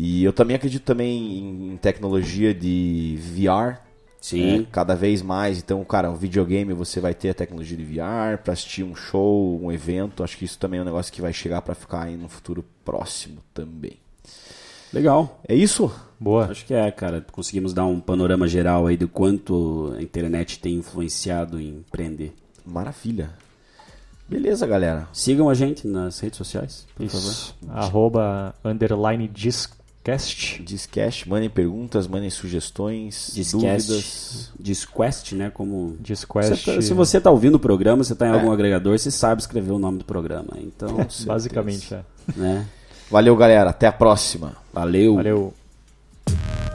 [0.00, 3.80] E eu também acredito também em tecnologia de VR.
[4.20, 4.60] Sim.
[4.60, 5.58] É, cada vez mais.
[5.58, 9.60] Então, cara, um videogame você vai ter a tecnologia de VR para assistir um show,
[9.60, 10.22] um evento.
[10.22, 12.64] Acho que isso também é um negócio que vai chegar para ficar aí no futuro
[12.84, 13.94] próximo também.
[14.92, 15.40] Legal.
[15.48, 15.92] É isso?
[16.18, 16.46] Boa.
[16.46, 17.24] Acho que é, cara.
[17.32, 22.34] Conseguimos dar um panorama geral aí do quanto a internet tem influenciado em empreender.
[22.64, 23.30] Maravilha.
[24.28, 25.08] Beleza, galera.
[25.12, 27.56] Sigam a gente nas redes sociais, por Isso.
[27.68, 29.26] Arroba underline
[30.16, 30.62] discast.
[30.62, 33.60] Discast, mandem perguntas, mandem sugestões, favor.
[33.60, 34.52] dúvidas.
[34.58, 35.50] Disquest, né?
[35.50, 35.96] Como.
[36.00, 36.48] Disquest.
[36.56, 38.34] Você tá- se você tá ouvindo o programa, você tá em É.
[38.34, 40.48] algum agregador, você sabe escrever o nome do programa.
[40.56, 40.96] Então,
[41.26, 42.02] Basicamente, é.
[42.36, 42.66] né?
[43.10, 43.70] Valeu, galera.
[43.70, 44.54] Até a próxima.
[44.72, 45.14] Valeu.
[45.16, 45.54] Valeu.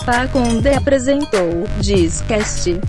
[0.04, 2.80] Faconde apresentou Discast.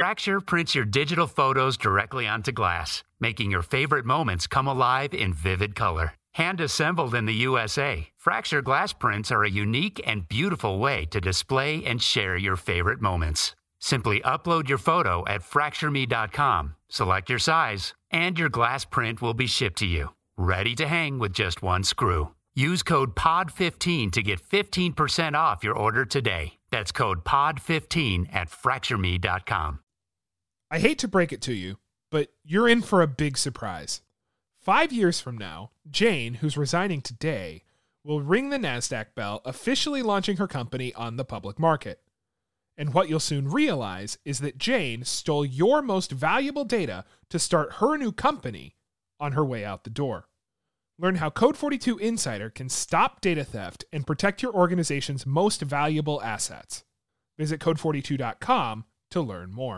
[0.00, 5.32] Fracture prints your digital photos directly onto glass, making your favorite moments come alive in
[5.32, 6.12] vivid color.
[6.34, 11.18] Hand assembled in the USA, Fracture glass prints are a unique and beautiful way to
[11.18, 13.56] display and share your favorite moments.
[13.80, 19.46] Simply upload your photo at fractureme.com, select your size, and your glass print will be
[19.46, 22.34] shipped to you, ready to hang with just one screw.
[22.54, 26.58] Use code POD15 to get 15% off your order today.
[26.70, 29.78] That's code POD15 at fractureme.com.
[30.70, 31.78] I hate to break it to you,
[32.10, 34.02] but you're in for a big surprise.
[34.68, 37.62] Five years from now, Jane, who's resigning today,
[38.04, 42.02] will ring the NASDAQ bell, officially launching her company on the public market.
[42.76, 47.76] And what you'll soon realize is that Jane stole your most valuable data to start
[47.76, 48.76] her new company
[49.18, 50.28] on her way out the door.
[50.98, 56.20] Learn how Code 42 Insider can stop data theft and protect your organization's most valuable
[56.20, 56.84] assets.
[57.38, 59.76] Visit code42.com to learn more.